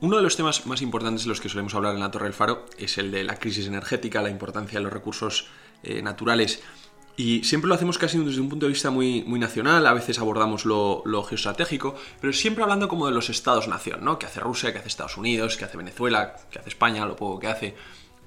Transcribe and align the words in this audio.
Uno 0.00 0.18
de 0.18 0.22
los 0.22 0.36
temas 0.36 0.66
más 0.66 0.82
importantes 0.82 1.24
de 1.24 1.30
los 1.30 1.40
que 1.40 1.48
solemos 1.48 1.74
hablar 1.74 1.94
en 1.94 2.00
la 2.00 2.10
Torre 2.10 2.26
del 2.26 2.34
Faro 2.34 2.66
es 2.76 2.98
el 2.98 3.10
de 3.10 3.24
la 3.24 3.36
crisis 3.36 3.66
energética, 3.66 4.20
la 4.20 4.28
importancia 4.28 4.78
de 4.78 4.84
los 4.84 4.92
recursos 4.92 5.46
eh, 5.82 6.02
naturales. 6.02 6.62
Y 7.16 7.44
siempre 7.44 7.68
lo 7.68 7.74
hacemos 7.74 7.96
casi 7.96 8.18
desde 8.18 8.42
un 8.42 8.50
punto 8.50 8.66
de 8.66 8.72
vista 8.72 8.90
muy, 8.90 9.22
muy 9.22 9.40
nacional, 9.40 9.86
a 9.86 9.94
veces 9.94 10.18
abordamos 10.18 10.66
lo, 10.66 11.02
geoestratégico, 11.24 11.94
pero 12.20 12.34
siempre 12.34 12.62
hablando 12.62 12.88
como 12.88 13.06
de 13.06 13.12
los 13.12 13.30
estados-nación, 13.30 14.04
¿no? 14.04 14.18
Que 14.18 14.26
hace 14.26 14.40
Rusia, 14.40 14.70
que 14.70 14.80
hace 14.80 14.88
Estados 14.88 15.16
Unidos, 15.16 15.56
que 15.56 15.64
hace 15.64 15.78
Venezuela, 15.78 16.36
que 16.50 16.58
hace 16.58 16.68
España, 16.68 17.06
lo 17.06 17.16
poco 17.16 17.40
que 17.40 17.46
hace. 17.46 17.74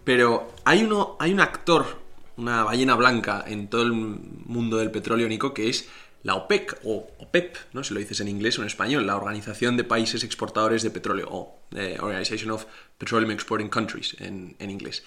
Pero 0.04 0.52
hay, 0.66 0.84
uno, 0.84 1.18
hay 1.20 1.32
un 1.34 1.40
actor, 1.40 2.02
una 2.38 2.64
ballena 2.64 2.96
blanca 2.96 3.44
en 3.46 3.70
todo 3.70 3.84
el 3.84 3.92
mundo 3.92 4.78
del 4.78 4.90
petróleo, 4.90 5.30
Nico, 5.30 5.54
que 5.54 5.70
es 5.70 5.88
la 6.24 6.36
OPEC 6.36 6.80
o 6.84 7.08
OPEP, 7.20 7.56
¿no? 7.74 7.84
si 7.84 7.94
lo 7.94 8.00
dices 8.00 8.20
en 8.20 8.28
inglés 8.28 8.58
o 8.60 8.62
en 8.62 8.68
español, 8.68 9.08
la 9.08 9.16
Organización 9.16 9.78
de 9.78 9.84
Países 9.84 10.24
Exportadores 10.24 10.84
de 10.84 10.92
Petróleo, 10.92 11.28
o 11.32 11.60
eh, 11.76 11.98
Organization 12.00 12.52
of 12.52 12.66
Petroleum 12.98 13.32
Exporting 13.32 13.70
Countries 13.70 14.16
en, 14.20 14.56
inglés, 14.60 15.04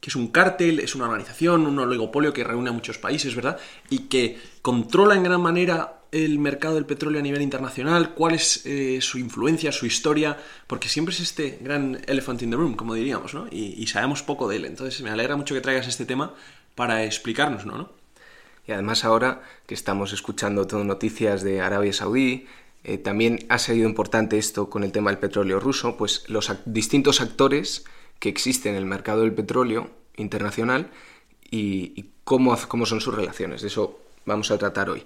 que 0.00 0.10
es 0.10 0.16
un 0.16 0.28
cártel, 0.28 0.80
es 0.80 0.94
una 0.94 1.04
organización, 1.04 1.66
un 1.66 1.78
oligopolio 1.78 2.32
que 2.32 2.44
reúne 2.44 2.70
a 2.70 2.72
muchos 2.72 2.98
países, 2.98 3.34
¿verdad? 3.34 3.58
Y 3.90 4.08
que 4.08 4.38
controla 4.62 5.14
en 5.14 5.22
gran 5.22 5.40
manera 5.40 5.94
el 6.10 6.38
mercado 6.38 6.76
del 6.76 6.86
petróleo 6.86 7.20
a 7.20 7.22
nivel 7.22 7.42
internacional, 7.42 8.14
cuál 8.14 8.34
es 8.34 8.64
eh, 8.64 9.00
su 9.02 9.18
influencia, 9.18 9.72
su 9.72 9.86
historia, 9.86 10.38
porque 10.66 10.88
siempre 10.88 11.14
es 11.14 11.20
este 11.20 11.58
gran 11.60 12.00
elephant 12.06 12.42
in 12.42 12.50
the 12.50 12.56
room, 12.56 12.74
como 12.74 12.94
diríamos, 12.94 13.34
¿no? 13.34 13.46
Y, 13.50 13.74
y 13.76 13.86
sabemos 13.88 14.22
poco 14.22 14.48
de 14.48 14.56
él. 14.56 14.64
Entonces 14.64 15.02
me 15.02 15.10
alegra 15.10 15.36
mucho 15.36 15.54
que 15.54 15.60
traigas 15.60 15.86
este 15.86 16.06
tema 16.06 16.34
para 16.74 17.04
explicarnos, 17.04 17.66
¿no? 17.66 17.97
Y 18.68 18.72
además 18.72 19.04
ahora 19.04 19.40
que 19.66 19.74
estamos 19.74 20.12
escuchando 20.12 20.66
todo 20.66 20.84
noticias 20.84 21.42
de 21.42 21.62
Arabia 21.62 21.92
Saudí, 21.94 22.46
eh, 22.84 22.98
también 22.98 23.46
ha 23.48 23.58
sido 23.58 23.88
importante 23.88 24.36
esto 24.36 24.68
con 24.68 24.84
el 24.84 24.92
tema 24.92 25.10
del 25.10 25.18
petróleo 25.18 25.58
ruso, 25.58 25.96
pues 25.96 26.24
los 26.28 26.52
distintos 26.66 27.22
actores 27.22 27.86
que 28.18 28.28
existen 28.28 28.72
en 28.72 28.78
el 28.78 28.84
mercado 28.84 29.22
del 29.22 29.32
petróleo 29.32 29.90
internacional 30.16 30.90
y, 31.50 32.10
cómo, 32.24 32.56
cómo 32.68 32.84
son 32.84 33.00
sus 33.00 33.14
relaciones. 33.14 33.62
De 33.62 33.68
eso 33.68 34.00
vamos 34.26 34.50
a 34.50 34.58
tratar 34.58 34.90
hoy. 34.90 35.02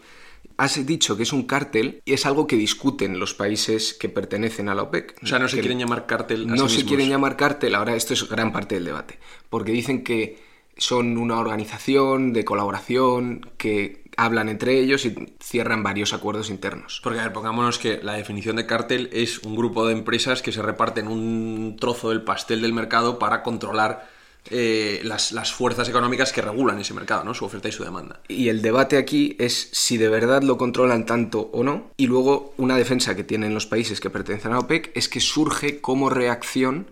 Has 0.56 0.84
dicho 0.84 1.16
que 1.16 1.22
es 1.22 1.32
un 1.32 1.44
cártel 1.44 2.02
y 2.04 2.14
es 2.14 2.26
algo 2.26 2.48
que 2.48 2.56
discuten 2.56 3.20
los 3.20 3.32
países 3.32 3.94
que 3.94 4.08
pertenecen 4.08 4.68
a 4.70 4.74
la 4.74 4.82
OPEC. 4.82 5.18
O 5.22 5.26
sea, 5.26 5.38
no 5.38 5.48
se 5.48 5.60
quieren 5.60 5.78
llamar 5.78 6.06
cártel. 6.06 6.48
no 6.48 6.68
se 6.68 6.84
quieren 6.84 7.08
llamar 7.08 7.36
cártel, 7.36 7.76
ahora 7.76 7.94
esto 7.94 8.12
es 8.12 8.28
gran 8.28 8.52
parte 8.52 8.74
del 8.74 8.84
debate, 8.86 9.20
porque 9.48 9.70
dicen 9.70 10.02
que 10.02 10.51
son 10.76 11.18
una 11.18 11.38
organización 11.38 12.32
de 12.32 12.44
colaboración 12.44 13.50
que 13.56 14.02
hablan 14.16 14.48
entre 14.48 14.78
ellos 14.78 15.04
y 15.04 15.14
cierran 15.40 15.82
varios 15.82 16.12
acuerdos 16.12 16.50
internos. 16.50 17.00
Porque, 17.02 17.18
a 17.18 17.24
ver, 17.24 17.32
pongámonos 17.32 17.78
que 17.78 18.00
la 18.02 18.14
definición 18.14 18.56
de 18.56 18.66
cártel 18.66 19.08
es 19.12 19.40
un 19.40 19.56
grupo 19.56 19.86
de 19.86 19.92
empresas 19.92 20.42
que 20.42 20.52
se 20.52 20.62
reparten 20.62 21.08
un 21.08 21.76
trozo 21.78 22.10
del 22.10 22.22
pastel 22.22 22.62
del 22.62 22.72
mercado 22.72 23.18
para 23.18 23.42
controlar 23.42 24.08
eh, 24.50 25.00
las, 25.04 25.30
las, 25.32 25.52
fuerzas 25.52 25.88
económicas 25.88 26.32
que 26.32 26.42
regulan 26.42 26.78
ese 26.80 26.94
mercado, 26.94 27.22
¿no? 27.22 27.32
Su 27.32 27.44
oferta 27.44 27.68
y 27.68 27.72
su 27.72 27.84
demanda. 27.84 28.20
Y 28.28 28.48
el 28.48 28.60
debate 28.60 28.96
aquí 28.96 29.36
es 29.38 29.68
si 29.72 29.98
de 29.98 30.08
verdad 30.08 30.42
lo 30.42 30.58
controlan 30.58 31.06
tanto 31.06 31.50
o 31.52 31.62
no. 31.62 31.90
Y 31.96 32.06
luego 32.08 32.52
una 32.56 32.76
defensa 32.76 33.14
que 33.14 33.24
tienen 33.24 33.54
los 33.54 33.66
países 33.66 34.00
que 34.00 34.10
pertenecen 34.10 34.52
a 34.52 34.58
OPEC 34.58 34.90
es 34.94 35.08
que 35.08 35.20
surge 35.20 35.80
como 35.80 36.10
reacción 36.10 36.90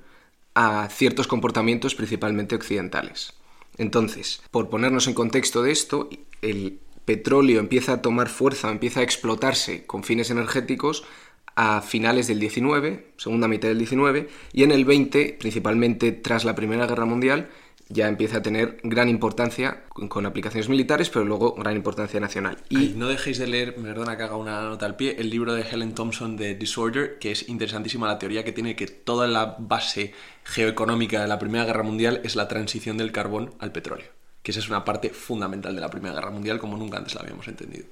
a 0.54 0.88
ciertos 0.90 1.26
comportamientos 1.26 1.94
principalmente 1.94 2.54
occidentales. 2.54 3.34
Entonces, 3.80 4.42
por 4.50 4.68
ponernos 4.68 5.08
en 5.08 5.14
contexto 5.14 5.62
de 5.62 5.72
esto, 5.72 6.10
el 6.42 6.80
petróleo 7.06 7.60
empieza 7.60 7.94
a 7.94 8.02
tomar 8.02 8.28
fuerza, 8.28 8.70
empieza 8.70 9.00
a 9.00 9.02
explotarse 9.02 9.86
con 9.86 10.04
fines 10.04 10.30
energéticos 10.30 11.04
a 11.56 11.80
finales 11.80 12.26
del 12.26 12.40
19, 12.40 13.14
segunda 13.16 13.48
mitad 13.48 13.68
del 13.68 13.78
19, 13.78 14.28
y 14.52 14.64
en 14.64 14.72
el 14.72 14.84
20, 14.84 15.34
principalmente 15.40 16.12
tras 16.12 16.44
la 16.44 16.54
Primera 16.54 16.86
Guerra 16.86 17.06
Mundial, 17.06 17.48
ya 17.90 18.06
empieza 18.06 18.38
a 18.38 18.42
tener 18.42 18.78
gran 18.84 19.08
importancia 19.08 19.82
con, 19.88 20.24
aplicaciones 20.24 20.68
militares, 20.68 21.10
pero 21.10 21.24
luego 21.24 21.54
gran 21.54 21.76
importancia 21.76 22.20
nacional. 22.20 22.56
Y 22.68 22.94
no 22.96 23.08
dejéis 23.08 23.38
de 23.38 23.48
leer, 23.48 23.74
perdona 23.74 24.16
que 24.16 24.22
haga 24.22 24.36
una 24.36 24.62
nota 24.62 24.86
al 24.86 24.96
pie, 24.96 25.16
el 25.18 25.28
libro 25.28 25.54
de 25.54 25.62
Helen 25.62 25.94
Thompson 25.94 26.36
de 26.36 26.54
Disorder, 26.54 27.18
que 27.18 27.32
es 27.32 27.48
interesantísima 27.48 28.06
la 28.06 28.18
teoría 28.18 28.44
que 28.44 28.52
tiene 28.52 28.76
que 28.76 28.86
toda 28.86 29.26
la 29.26 29.56
base 29.58 30.14
geoeconómica 30.44 31.20
de 31.20 31.28
la 31.28 31.38
Primera 31.38 31.64
Guerra 31.64 31.82
Mundial 31.82 32.20
es 32.22 32.36
la 32.36 32.48
transición 32.48 32.96
del 32.96 33.10
carbón 33.10 33.52
al 33.58 33.72
petróleo, 33.72 34.06
que 34.42 34.52
esa 34.52 34.60
es 34.60 34.68
una 34.68 34.84
parte 34.84 35.10
fundamental 35.10 35.74
de 35.74 35.80
la 35.80 35.90
Primera 35.90 36.14
Guerra 36.14 36.30
Mundial 36.30 36.60
como 36.60 36.76
nunca 36.76 36.98
antes 36.98 37.14
la 37.14 37.22
habíamos 37.22 37.48
entendido 37.48 37.86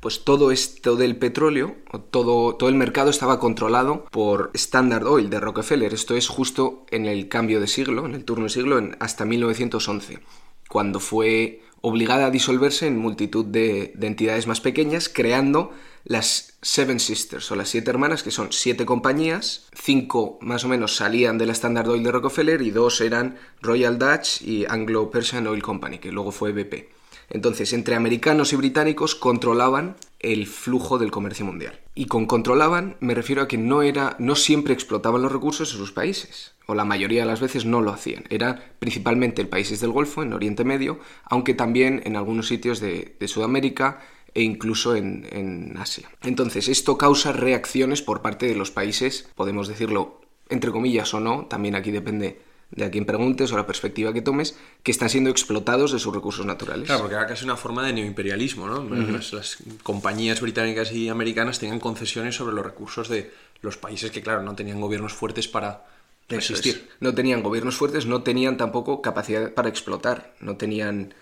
pues 0.00 0.24
todo 0.24 0.50
esto 0.50 0.96
del 0.96 1.16
petróleo, 1.16 1.76
todo, 2.10 2.54
todo 2.54 2.68
el 2.68 2.74
mercado 2.74 3.10
estaba 3.10 3.40
controlado 3.40 4.04
por 4.10 4.50
Standard 4.54 5.06
Oil 5.06 5.30
de 5.30 5.40
Rockefeller. 5.40 5.92
Esto 5.92 6.14
es 6.14 6.28
justo 6.28 6.86
en 6.90 7.06
el 7.06 7.28
cambio 7.28 7.60
de 7.60 7.66
siglo, 7.66 8.06
en 8.06 8.14
el 8.14 8.24
turno 8.24 8.44
de 8.44 8.50
siglo, 8.50 8.80
hasta 9.00 9.24
1911, 9.24 10.20
cuando 10.68 11.00
fue 11.00 11.62
obligada 11.80 12.26
a 12.26 12.30
disolverse 12.30 12.86
en 12.86 12.98
multitud 12.98 13.44
de, 13.44 13.92
de, 13.94 14.06
entidades 14.06 14.46
más 14.46 14.60
pequeñas, 14.60 15.08
creando 15.08 15.72
las 16.04 16.58
Seven 16.62 16.98
Sisters 16.98 17.50
o 17.52 17.56
las 17.56 17.68
siete 17.68 17.90
hermanas, 17.90 18.22
que 18.22 18.30
son 18.30 18.52
siete 18.52 18.84
compañías, 18.84 19.68
cinco 19.74 20.38
más 20.40 20.64
o 20.64 20.68
menos 20.68 20.96
salían 20.96 21.38
de 21.38 21.46
la 21.46 21.52
Standard 21.52 21.88
Oil 21.88 22.02
de 22.02 22.12
Rockefeller 22.12 22.62
y 22.62 22.70
dos 22.70 23.00
eran 23.00 23.38
Royal 23.60 23.98
Dutch 23.98 24.42
y 24.42 24.64
Anglo 24.68 25.10
Persian 25.10 25.46
Oil 25.46 25.62
Company, 25.62 25.98
que 25.98 26.10
luego 26.10 26.32
fue 26.32 26.52
BP. 26.52 26.97
Entonces, 27.30 27.72
entre 27.72 27.94
americanos 27.94 28.52
y 28.52 28.56
británicos 28.56 29.14
controlaban 29.14 29.96
el 30.18 30.46
flujo 30.46 30.98
del 30.98 31.10
comercio 31.10 31.44
mundial. 31.44 31.78
Y 31.94 32.06
con 32.06 32.26
controlaban 32.26 32.96
me 33.00 33.14
refiero 33.14 33.42
a 33.42 33.48
que 33.48 33.58
no 33.58 33.82
era 33.82 34.16
no 34.18 34.34
siempre 34.34 34.74
explotaban 34.74 35.22
los 35.22 35.32
recursos 35.32 35.72
en 35.72 35.78
sus 35.78 35.92
países, 35.92 36.54
o 36.66 36.74
la 36.74 36.84
mayoría 36.84 37.22
de 37.22 37.26
las 37.26 37.40
veces 37.40 37.64
no 37.64 37.80
lo 37.80 37.92
hacían. 37.92 38.24
Era 38.30 38.72
principalmente 38.78 39.42
en 39.42 39.48
países 39.48 39.80
del 39.80 39.92
Golfo, 39.92 40.22
en 40.22 40.32
Oriente 40.32 40.64
Medio, 40.64 41.00
aunque 41.24 41.54
también 41.54 42.02
en 42.04 42.16
algunos 42.16 42.48
sitios 42.48 42.80
de, 42.80 43.16
Sudamérica 43.26 44.00
e 44.34 44.42
incluso 44.42 44.94
en 44.96 45.74
Asia. 45.78 46.08
Entonces, 46.22 46.68
esto 46.68 46.96
causa 46.96 47.32
reacciones 47.32 48.02
por 48.02 48.22
parte 48.22 48.46
de 48.46 48.54
los 48.54 48.70
países, 48.70 49.28
podemos 49.34 49.68
decirlo 49.68 50.20
entre 50.48 50.70
comillas 50.70 51.12
o 51.14 51.20
no, 51.20 51.46
también 51.46 51.74
aquí 51.74 51.90
depende 51.90 52.40
de 52.70 52.84
a 52.84 52.90
quien 52.90 53.06
preguntes 53.06 53.50
o 53.52 53.56
la 53.56 53.66
perspectiva 53.66 54.12
que 54.12 54.20
tomes, 54.20 54.56
que 54.82 54.90
están 54.90 55.08
siendo 55.08 55.30
explotados 55.30 55.92
de 55.92 55.98
sus 55.98 56.14
recursos 56.14 56.44
naturales. 56.44 56.86
Claro, 56.86 57.02
porque 57.02 57.16
era 57.16 57.26
casi 57.26 57.44
una 57.44 57.56
forma 57.56 57.84
de 57.84 57.94
neoimperialismo, 57.94 58.66
¿no? 58.66 58.84
las, 59.32 59.58
compañías 59.82 60.40
británicas 60.40 60.92
y 60.92 61.08
americanas 61.08 61.58
tenían 61.58 61.80
concesiones 61.80 62.34
sobre 62.34 62.54
los 62.54 62.64
recursos 62.64 63.08
de 63.08 63.32
los 63.62 63.76
países 63.76 64.10
que, 64.10 64.22
claro, 64.22 64.42
no 64.42 64.54
tenían 64.54 64.80
gobiernos 64.80 65.14
fuertes 65.14 65.48
para 65.48 65.86
resistir. 66.28 66.90
No 67.00 67.14
tenían 67.14 67.42
gobiernos 67.42 67.76
fuertes, 67.76 68.06
no 68.06 68.22
tenían 68.22 68.56
tampoco 68.58 69.00
capacidad 69.00 69.52
para 69.54 69.70
explotar, 69.70 70.34
no 70.40 70.56
tenían 70.56 71.14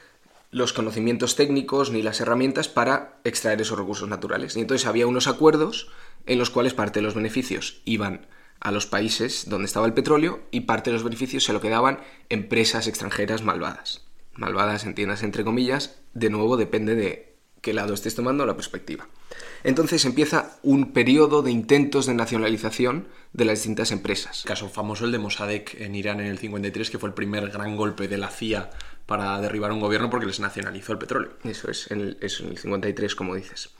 los 0.51 0.73
conocimientos 0.73 1.37
técnicos 1.37 1.91
ni 1.91 2.03
las 2.03 2.21
herramientas 2.21 2.69
para 2.69 3.19
extraer 3.25 3.61
esos 3.61 3.79
recursos 3.79 4.09
naturales. 4.09 4.57
Y 4.57 4.61
entonces 4.61 4.87
había 4.87 5.07
unos 5.07 5.29
acuerdos 5.29 5.89
en 6.27 6.39
los 6.39 6.51
cuales 6.51 6.75
parte 6.75 6.99
de 6.99 7.05
los 7.05 7.15
beneficios 7.15 7.81
iban 7.85 8.27
a 8.61 8.71
los 8.71 8.87
países 8.87 9.49
donde 9.49 9.67
estaba 9.67 9.87
el 9.87 9.95
petróleo 9.95 10.41
y 10.51 10.61
parte 10.61 10.91
de 10.91 10.95
los 10.95 11.05
beneficios 11.05 11.45
se 11.45 11.53
lo 11.53 11.61
quedaban 11.61 12.01
empresas 12.29 12.87
extranjeras 12.87 13.43
malvadas. 13.43 14.07
Malvadas, 14.35 14.85
entiendas 14.85 15.23
entre 15.23 15.45
comillas, 15.45 15.99
de 16.15 16.31
nuevo 16.31 16.57
depende 16.57 16.95
de 16.95 17.37
qué 17.61 17.73
lado 17.73 17.95
estés 17.95 18.15
tomando 18.15 18.47
la 18.47 18.55
perspectiva. 18.55 19.09
Entonces 19.65 20.05
empieza 20.05 20.59
un 20.63 20.93
periodo 20.93 21.43
de 21.43 21.51
intentos 21.51 22.07
de 22.07 22.15
nacionalización 22.15 23.09
de 23.33 23.45
las 23.45 23.59
distintas 23.59 23.91
empresas. 23.91 24.45
Caso 24.47 24.69
famoso 24.69 25.05
el 25.05 25.13
de 25.13 25.19
Mossadegh 25.19 25.81
en 25.81 25.95
Irán 25.95 26.21
en 26.21 26.27
el 26.27 26.39
53, 26.39 26.91
que 26.91 26.99
fue 26.99 27.09
el 27.09 27.15
primer 27.15 27.51
gran 27.51 27.77
golpe 27.77 28.09
de 28.09 28.19
la 28.19 28.29
CIA 28.29 28.71
para 29.07 29.41
derribar 29.41 29.73
un 29.73 29.81
gobierno 29.81 30.11
porque 30.11 30.27
les 30.27 30.41
nacionalizó 30.41 30.93
el 30.93 30.99
petróleo. 30.99 31.33
Eso 31.45 31.71
es, 31.71 31.91
en 31.91 32.01
el, 32.01 32.19
eso 32.21 32.45
en 32.45 32.51
el 32.51 32.59
53, 32.59 33.15
como 33.15 33.35
dices. 33.35 33.71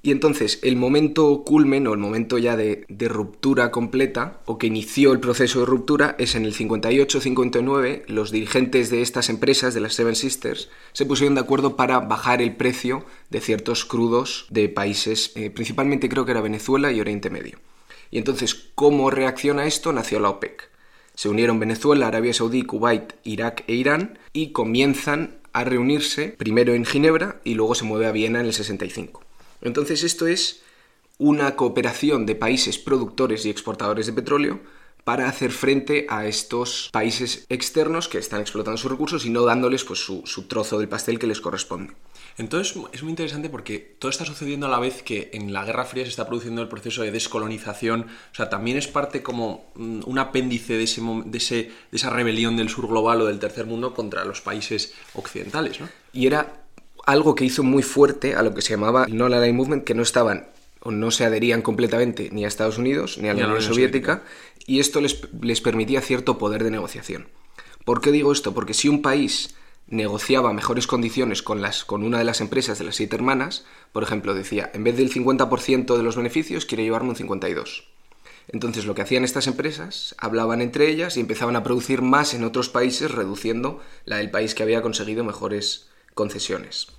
Y 0.00 0.12
entonces 0.12 0.60
el 0.62 0.76
momento 0.76 1.42
culmen 1.44 1.86
o 1.86 1.92
el 1.92 1.98
momento 1.98 2.38
ya 2.38 2.56
de, 2.56 2.86
ruptura 3.08 3.70
completa 3.70 4.40
o 4.44 4.58
que 4.58 4.68
inició 4.68 5.12
el 5.12 5.20
proceso 5.20 5.60
de 5.60 5.66
ruptura 5.66 6.14
es 6.18 6.34
en 6.34 6.44
el 6.44 6.54
58-59 6.54 8.04
los 8.06 8.30
dirigentes 8.30 8.90
de 8.90 9.02
estas 9.02 9.28
empresas, 9.28 9.74
de 9.74 9.80
las 9.80 9.94
Seven 9.94 10.14
Sisters, 10.14 10.68
se 10.92 11.06
pusieron 11.06 11.34
de 11.34 11.40
acuerdo 11.40 11.74
para 11.74 12.00
bajar 12.00 12.42
el 12.42 12.54
precio 12.54 13.04
de 13.30 13.40
ciertos 13.40 13.84
crudos 13.84 14.46
de 14.50 14.68
países, 14.68 15.32
eh, 15.34 15.50
principalmente 15.50 16.08
creo 16.08 16.24
que 16.24 16.32
era 16.32 16.40
Venezuela 16.40 16.92
y 16.92 17.00
Oriente 17.00 17.30
Medio. 17.30 17.58
Y 18.10 18.18
entonces, 18.18 18.70
¿cómo 18.74 19.10
reacciona 19.10 19.66
esto? 19.66 19.92
Nació 19.92 20.20
la 20.20 20.30
OPEC. 20.30 20.70
Se 21.14 21.28
unieron 21.28 21.58
Venezuela, 21.58 22.06
Arabia 22.06 22.32
Saudí, 22.32 22.62
Kuwait, 22.62 23.14
Irak 23.24 23.64
e 23.66 23.74
Irán 23.74 24.18
y 24.32 24.52
comienzan 24.52 25.38
a 25.52 25.64
reunirse 25.64 26.28
primero 26.38 26.74
en 26.74 26.84
Ginebra 26.84 27.40
y 27.42 27.54
luego 27.54 27.74
se 27.74 27.84
mueve 27.84 28.06
a 28.06 28.12
Viena 28.12 28.40
en 28.40 28.46
el 28.46 28.52
65. 28.52 29.27
Entonces 29.60 30.02
esto 30.02 30.26
es 30.26 30.62
una 31.18 31.56
cooperación 31.56 32.26
de 32.26 32.34
países 32.34 32.78
productores 32.78 33.44
y 33.44 33.50
exportadores 33.50 34.06
de 34.06 34.12
petróleo 34.12 34.60
para 35.08 35.26
hacer 35.26 35.52
frente 35.52 36.06
a 36.10 36.26
estos 36.26 36.90
países 36.92 37.46
externos 37.48 38.08
que 38.08 38.18
están 38.18 38.42
explotando 38.42 38.76
sus 38.76 38.90
recursos 38.90 39.24
y 39.24 39.30
no 39.30 39.42
dándoles 39.42 39.82
pues, 39.84 40.00
su, 40.00 40.22
su 40.26 40.42
trozo 40.42 40.78
del 40.78 40.88
pastel 40.88 41.18
que 41.18 41.26
les 41.26 41.40
corresponde. 41.40 41.94
Entonces 42.36 42.76
es 42.92 43.02
muy 43.02 43.10
interesante 43.10 43.48
porque 43.48 43.78
todo 43.98 44.10
está 44.10 44.26
sucediendo 44.26 44.66
a 44.66 44.68
la 44.68 44.78
vez 44.78 45.02
que 45.02 45.30
en 45.32 45.52
la 45.52 45.64
Guerra 45.64 45.86
Fría 45.86 46.04
se 46.04 46.10
está 46.10 46.26
produciendo 46.26 46.60
el 46.60 46.68
proceso 46.68 47.02
de 47.02 47.10
descolonización. 47.10 48.02
O 48.02 48.34
sea, 48.34 48.50
también 48.50 48.76
es 48.76 48.86
parte 48.86 49.22
como 49.22 49.70
mm, 49.76 50.02
un 50.04 50.18
apéndice 50.18 50.74
de, 50.74 50.84
ese, 50.84 51.00
de, 51.00 51.38
ese, 51.38 51.54
de 51.56 51.72
esa 51.96 52.10
rebelión 52.10 52.58
del 52.58 52.68
sur 52.68 52.86
global 52.86 53.22
o 53.22 53.24
del 53.24 53.38
tercer 53.38 53.64
mundo 53.64 53.94
contra 53.94 54.26
los 54.26 54.42
países 54.42 54.92
occidentales, 55.14 55.80
¿no? 55.80 55.88
Y 56.12 56.26
era 56.26 56.67
algo 57.08 57.34
que 57.34 57.46
hizo 57.46 57.62
muy 57.62 57.82
fuerte 57.82 58.34
a 58.34 58.42
lo 58.42 58.52
que 58.54 58.60
se 58.60 58.74
llamaba 58.74 59.06
el 59.06 59.16
Non-Aligned 59.16 59.54
Movement, 59.54 59.84
que 59.84 59.94
no 59.94 60.02
estaban 60.02 60.48
o 60.80 60.90
no 60.90 61.10
se 61.10 61.24
adherían 61.24 61.62
completamente 61.62 62.28
ni 62.32 62.44
a 62.44 62.48
Estados 62.48 62.76
Unidos 62.76 63.16
ni 63.16 63.30
a 63.30 63.34
la, 63.34 63.46
Unión, 63.46 63.62
Soviética, 63.62 64.24
y 64.66 64.78
esto 64.78 65.00
les, 65.00 65.22
les 65.40 65.62
permitía 65.62 66.02
cierto 66.02 66.36
poder 66.36 66.62
de 66.62 66.70
negociación. 66.70 67.28
¿Por 67.86 68.02
qué 68.02 68.12
digo 68.12 68.30
esto? 68.30 68.52
Porque 68.52 68.74
si 68.74 68.90
un 68.90 69.00
país 69.00 69.54
negociaba 69.86 70.52
mejores 70.52 70.86
condiciones 70.86 71.42
con, 71.42 71.62
las, 71.62 71.86
con 71.86 72.02
una 72.02 72.18
de 72.18 72.24
las 72.24 72.42
empresas 72.42 72.78
de 72.78 72.84
las 72.84 72.96
siete 72.96 73.16
hermanas, 73.16 73.64
por 73.92 74.02
ejemplo, 74.02 74.34
decía, 74.34 74.70
en 74.74 74.84
vez 74.84 74.98
del 74.98 75.10
50% 75.10 75.96
de 75.96 76.02
los 76.02 76.14
beneficios, 76.14 76.66
quiere 76.66 76.84
llevarme 76.84 77.08
un 77.08 77.16
52%. 77.16 77.84
Entonces 78.48 78.84
lo 78.84 78.94
que 78.94 79.00
hacían 79.00 79.24
estas 79.24 79.46
empresas, 79.46 80.14
hablaban 80.18 80.60
entre 80.60 80.90
ellas 80.90 81.16
y 81.16 81.20
empezaban 81.20 81.56
a 81.56 81.62
producir 81.62 82.02
más 82.02 82.34
en 82.34 82.44
otros 82.44 82.68
países, 82.68 83.10
reduciendo 83.10 83.80
la 84.04 84.18
del 84.18 84.30
país 84.30 84.54
que 84.54 84.62
había 84.62 84.82
conseguido 84.82 85.24
mejores 85.24 85.88
concesiones. 86.12 86.97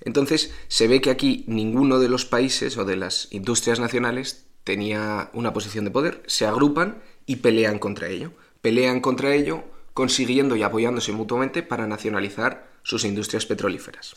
Entonces 0.00 0.52
se 0.68 0.88
ve 0.88 1.00
que 1.00 1.10
aquí 1.10 1.44
ninguno 1.46 1.98
de 1.98 2.08
los 2.08 2.24
países 2.24 2.76
o 2.76 2.84
de 2.84 2.96
las 2.96 3.28
industrias 3.30 3.80
nacionales 3.80 4.46
tenía 4.64 5.30
una 5.32 5.52
posición 5.52 5.84
de 5.84 5.90
poder, 5.90 6.22
se 6.26 6.46
agrupan 6.46 7.02
y 7.24 7.36
pelean 7.36 7.78
contra 7.78 8.08
ello. 8.08 8.32
Pelean 8.60 9.00
contra 9.00 9.34
ello 9.34 9.64
consiguiendo 9.94 10.56
y 10.56 10.62
apoyándose 10.62 11.12
mutuamente 11.12 11.62
para 11.62 11.86
nacionalizar 11.86 12.68
sus 12.82 13.04
industrias 13.04 13.46
petrolíferas. 13.46 14.16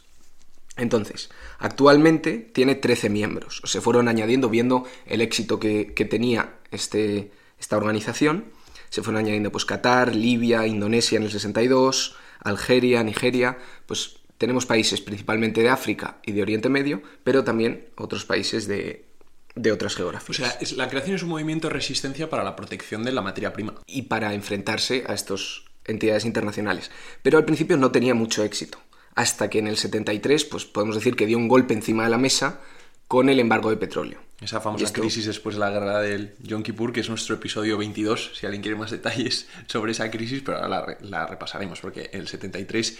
Entonces, 0.75 1.29
actualmente 1.57 2.37
tiene 2.37 2.75
13 2.75 3.09
miembros. 3.09 3.61
Se 3.65 3.81
fueron 3.81 4.07
añadiendo, 4.07 4.49
viendo 4.49 4.85
el 5.05 5.21
éxito 5.21 5.59
que, 5.59 5.85
tenía 6.09 6.55
este, 6.71 7.31
esta 7.59 7.77
organización. 7.77 8.45
Se 8.89 9.03
fueron 9.03 9.19
añadiendo 9.19 9.51
pues 9.51 9.65
Qatar, 9.65 10.15
Libia, 10.15 10.65
Indonesia 10.65 11.17
en 11.17 11.23
el 11.23 11.31
62, 11.31 12.15
Algeria, 12.41 13.03
Nigeria. 13.03 13.57
Pues 13.85 14.18
tenemos 14.39 14.65
países 14.65 15.01
principalmente 15.01 15.61
de 15.61 15.69
África 15.69 16.17
y 16.25 16.31
de 16.31 16.41
Oriente 16.41 16.69
Medio, 16.69 17.03
pero 17.23 17.43
también 17.43 17.89
otros 17.95 18.25
países 18.25 18.67
de, 18.67 19.05
de 19.53 19.71
otras 19.71 19.95
geografías. 19.95 20.39
O 20.39 20.43
sea, 20.43 20.57
es, 20.61 20.71
la 20.77 20.89
creación 20.89 21.17
es 21.17 21.23
un 21.23 21.29
movimiento 21.29 21.67
de 21.67 21.73
resistencia 21.73 22.29
para 22.29 22.45
la 22.45 22.55
protección 22.55 23.03
de 23.03 23.11
la 23.11 23.21
materia 23.21 23.51
prima. 23.51 23.75
Y 23.85 24.03
para 24.03 24.33
enfrentarse 24.33 25.03
a 25.07 25.13
estos 25.13 25.65
entidades 25.85 26.23
internacionales. 26.23 26.89
Pero 27.21 27.37
al 27.37 27.45
principio 27.45 27.75
no 27.75 27.91
tenía 27.91 28.15
mucho 28.15 28.43
éxito, 28.43 28.79
hasta 29.13 29.49
que 29.49 29.59
en 29.59 29.67
el 29.67 29.75
73, 29.75 30.45
pues 30.45 30.65
podemos 30.65 30.95
decir 30.95 31.17
que 31.17 31.25
dio 31.25 31.37
un 31.37 31.49
golpe 31.49 31.73
encima 31.73 32.05
de 32.05 32.09
la 32.09 32.17
mesa 32.17 32.61
con 33.09 33.27
el 33.27 33.39
embargo 33.39 33.71
de 33.71 33.77
petróleo. 33.77 34.21
Esa 34.39 34.61
famosa 34.61 34.93
crisis 34.93 35.25
después 35.25 35.55
de 35.55 35.59
la 35.59 35.69
guerra 35.69 35.99
del 35.99 36.35
Yom 36.39 36.63
Kippur, 36.63 36.93
que 36.93 37.01
es 37.01 37.09
nuestro 37.09 37.35
episodio 37.35 37.77
22, 37.77 38.31
si 38.35 38.45
alguien 38.45 38.61
quiere 38.61 38.77
más 38.77 38.91
detalles 38.91 39.49
sobre 39.67 39.91
esa 39.91 40.09
crisis, 40.09 40.41
pero 40.45 40.59
ahora 40.59 40.69
la, 40.69 40.97
la 41.01 41.27
repasaremos, 41.27 41.81
porque 41.81 42.09
en 42.13 42.21
el 42.21 42.27
73 42.29 42.99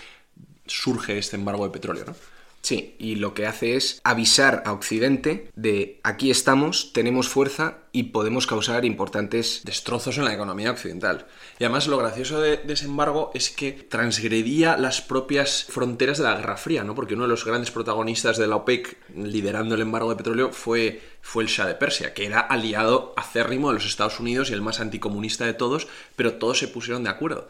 surge 0.69 1.17
este 1.17 1.35
embargo 1.35 1.65
de 1.65 1.71
petróleo, 1.71 2.05
¿no? 2.05 2.15
Sí, 2.61 2.95
y 2.99 3.15
lo 3.15 3.33
que 3.33 3.47
hace 3.47 3.75
es 3.75 4.01
avisar 4.03 4.63
a 4.65 4.73
Occidente 4.73 5.49
de 5.55 5.99
aquí 6.03 6.29
estamos, 6.29 6.91
tenemos 6.91 7.29
fuerza 7.29 7.77
y 7.93 8.03
podemos 8.03 8.47
causar 8.47 8.83
importantes 8.83 9.61
destrozos 9.63 10.17
en 10.17 10.25
la 10.25 10.33
economía 10.33 10.71
occidental. 10.71 11.25
Y 11.57 11.63
además 11.63 11.87
lo 11.87 11.97
gracioso 11.97 12.41
de, 12.41 12.59
ese 12.67 12.85
embargo 12.85 13.31
es 13.33 13.49
que 13.49 13.71
transgredía 13.71 14.75
las 14.77 15.01
propias 15.01 15.63
fronteras 15.69 16.17
de 16.17 16.25
la 16.25 16.35
Guerra 16.35 16.57
Fría, 16.57 16.83
¿no? 16.83 16.95
Porque 16.95 17.13
uno 17.13 17.23
de 17.23 17.29
los 17.29 17.45
grandes 17.45 17.71
protagonistas 17.71 18.37
de 18.37 18.47
la 18.47 18.57
OPEC 18.57 18.97
liderando 19.15 19.75
el 19.75 19.81
embargo 19.81 20.09
de 20.09 20.17
petróleo 20.17 20.51
fue, 20.51 21.01
fue 21.21 21.43
el 21.43 21.49
Shah 21.49 21.65
de 21.65 21.75
Persia, 21.75 22.13
que 22.13 22.25
era 22.25 22.41
aliado 22.41 23.13
acérrimo 23.15 23.69
de 23.69 23.75
los 23.75 23.85
Estados 23.85 24.19
Unidos 24.19 24.49
y 24.49 24.53
el 24.53 24.61
más 24.61 24.81
anticomunista 24.81 25.45
de 25.45 25.53
todos, 25.53 25.87
pero 26.17 26.33
todos 26.33 26.59
se 26.59 26.67
pusieron 26.67 27.05
de 27.05 27.09
acuerdo 27.09 27.47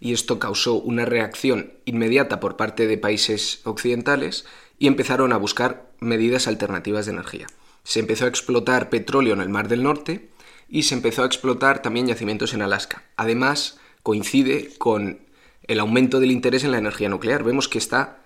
y 0.00 0.14
esto 0.14 0.38
causó 0.38 0.74
una 0.74 1.04
reacción 1.04 1.74
inmediata 1.84 2.40
por 2.40 2.56
parte 2.56 2.86
de 2.86 2.98
países 2.98 3.60
occidentales 3.64 4.46
y 4.78 4.86
empezaron 4.86 5.32
a 5.32 5.36
buscar 5.36 5.92
medidas 6.00 6.48
alternativas 6.48 7.04
de 7.06 7.12
energía. 7.12 7.46
Se 7.84 8.00
empezó 8.00 8.24
a 8.24 8.28
explotar 8.28 8.88
petróleo 8.88 9.34
en 9.34 9.42
el 9.42 9.50
Mar 9.50 9.68
del 9.68 9.82
Norte 9.82 10.30
y 10.68 10.84
se 10.84 10.94
empezó 10.94 11.22
a 11.22 11.26
explotar 11.26 11.82
también 11.82 12.06
yacimientos 12.06 12.54
en 12.54 12.62
Alaska. 12.62 13.04
Además, 13.16 13.78
coincide 14.02 14.70
con 14.78 15.20
el 15.64 15.80
aumento 15.80 16.18
del 16.18 16.32
interés 16.32 16.64
en 16.64 16.72
la 16.72 16.78
energía 16.78 17.08
nuclear. 17.08 17.44
Vemos 17.44 17.68
que 17.68 17.78
está 17.78 18.22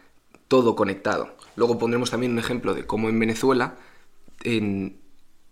todo 0.47 0.77
conectado. 0.77 1.37
Luego 1.57 1.79
pondremos 1.79 2.11
también 2.11 2.33
un 2.33 2.39
ejemplo 2.39 2.75
de 2.75 2.87
cómo 2.87 3.09
en 3.09 3.19
Venezuela 3.19 3.77
en 4.45 5.01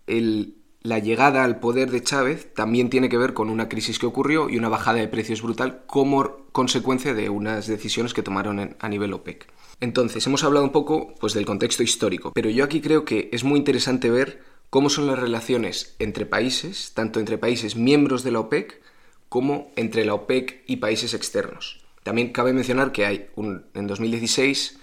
el 0.07 0.55
la 0.83 0.99
llegada 0.99 1.45
al 1.45 1.59
poder 1.59 1.89
de 1.91 2.03
Chávez 2.03 2.53
también 2.53 2.89
tiene 2.89 3.07
que 3.07 3.17
ver 3.17 3.33
con 3.33 3.49
una 3.49 3.69
crisis 3.69 3.99
que 3.99 4.05
ocurrió 4.05 4.49
y 4.49 4.57
una 4.57 4.67
bajada 4.67 4.99
de 4.99 5.07
precios 5.07 5.41
brutal 5.41 5.83
como 5.87 6.45
consecuencia 6.51 7.13
de 7.13 7.29
unas 7.29 7.67
decisiones 7.67 8.13
que 8.13 8.21
tomaron 8.21 8.75
a 8.77 8.89
nivel 8.89 9.13
OPEC. 9.13 9.47
Entonces, 9.79 10.27
hemos 10.27 10.43
hablado 10.43 10.65
un 10.65 10.71
poco 10.71 11.15
pues, 11.19 11.33
del 11.33 11.45
contexto 11.45 11.83
histórico, 11.83 12.31
pero 12.33 12.49
yo 12.49 12.65
aquí 12.65 12.81
creo 12.81 13.05
que 13.05 13.29
es 13.31 13.43
muy 13.43 13.59
interesante 13.59 14.09
ver 14.09 14.43
cómo 14.69 14.89
son 14.89 15.07
las 15.07 15.19
relaciones 15.19 15.95
entre 15.99 16.25
países, 16.25 16.91
tanto 16.93 17.19
entre 17.19 17.37
países 17.37 17.75
miembros 17.75 18.23
de 18.23 18.31
la 18.31 18.41
OPEC 18.41 18.81
como 19.29 19.71
entre 19.77 20.05
la 20.05 20.13
OPEC 20.13 20.63
y 20.67 20.77
países 20.77 21.13
externos. 21.13 21.81
También 22.03 22.33
cabe 22.33 22.51
mencionar 22.51 22.91
que 22.91 23.05
hay 23.05 23.27
un, 23.35 23.65
en 23.73 23.87
2016 23.87 24.79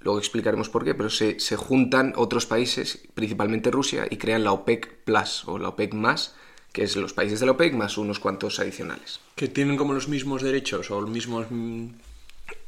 luego 0.00 0.18
explicaremos 0.18 0.68
por 0.68 0.84
qué, 0.84 0.94
pero 0.94 1.10
se, 1.10 1.36
juntan 1.56 2.12
otros 2.16 2.46
países, 2.46 3.00
principalmente 3.14 3.70
Rusia, 3.70 4.06
y 4.10 4.16
crean 4.16 4.44
la 4.44 4.52
OPEC 4.52 5.04
Plus 5.04 5.44
o 5.46 5.58
la 5.58 5.68
OPEC 5.68 5.94
más, 5.94 6.34
que 6.72 6.82
es 6.82 6.96
los 6.96 7.12
países 7.12 7.40
de 7.40 7.46
la 7.46 7.52
OPEC 7.52 7.74
más 7.74 7.98
unos 7.98 8.20
cuantos 8.20 8.60
adicionales. 8.60 9.20
Que 9.34 9.48
tienen 9.48 9.76
como 9.76 9.94
los 9.94 10.08
mismos 10.08 10.42
derechos 10.42 10.90
o 10.90 11.00
los 11.00 11.10
mismos... 11.10 11.46
Mm, 11.50 11.88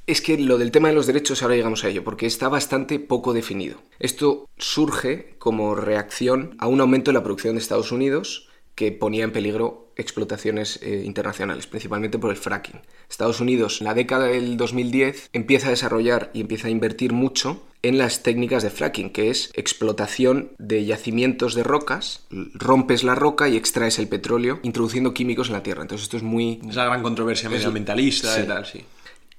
es 0.07 0.23
que 0.23 0.39
lo 0.39 0.57
del 0.57 0.71
tema 0.71 0.89
de 0.89 0.95
los 0.95 1.07
derechos 1.07 1.43
ahora 1.43 1.55
llegamos 1.55 1.85
a 1.85 1.89
ello, 1.89 2.03
porque 2.03 2.25
está 2.25 2.49
bastante 2.49 2.99
poco 2.99 3.35
definido. 3.35 3.83
Esto 3.99 4.49
surge 4.57 5.35
como 5.39 5.75
reacción 5.75 6.57
a 6.59 6.67
un 6.67 6.81
aumento 6.81 7.11
en 7.11 7.17
la 7.17 7.23
producción 7.23 7.55
de 7.55 7.61
Estados 7.61 7.93
Unidos 7.93 8.48
que 8.79 8.93
ponía 8.93 9.25
en 9.25 9.33
peligro 9.33 9.91
explotaciones 9.97 10.79
eh, 10.83 11.03
internacionales, 11.05 11.67
principalmente 11.67 12.17
por 12.17 12.31
el 12.31 12.37
fracking. 12.37 12.81
Estados 13.11 13.41
Unidos 13.41 13.81
en 13.81 13.87
la 13.87 13.95
década 13.95 14.27
del 14.27 14.57
2010 14.57 15.31
empieza 15.33 15.67
a 15.67 15.71
desarrollar 15.71 16.31
y 16.33 16.43
empieza 16.43 16.69
a 16.69 16.71
invertir 16.71 17.13
mucho 17.13 17.67
en 17.83 17.99
las 17.99 18.23
técnicas 18.23 18.63
de 18.63 18.71
fracking, 18.71 19.11
que 19.11 19.31
es 19.31 19.51
explotación 19.55 20.53
de 20.59 20.85
yacimientos 20.85 21.57
de 21.57 21.65
rocas, 21.65 22.25
rompes 22.31 23.03
la 23.03 23.17
roca 23.17 23.49
y 23.49 23.57
extraes 23.57 23.99
el 23.99 24.07
petróleo 24.07 24.61
introduciendo 24.63 25.13
químicos 25.13 25.49
en 25.49 25.55
la 25.55 25.65
tierra. 25.65 25.83
Entonces 25.83 26.05
esto 26.05 26.17
es 26.17 26.23
muy... 26.23 26.61
Es 26.69 26.77
la 26.77 26.85
gran 26.85 27.03
controversia 27.03 27.51
medioambientalista 27.51 28.41
y 28.41 28.47
tal, 28.47 28.65
sí. 28.65 28.85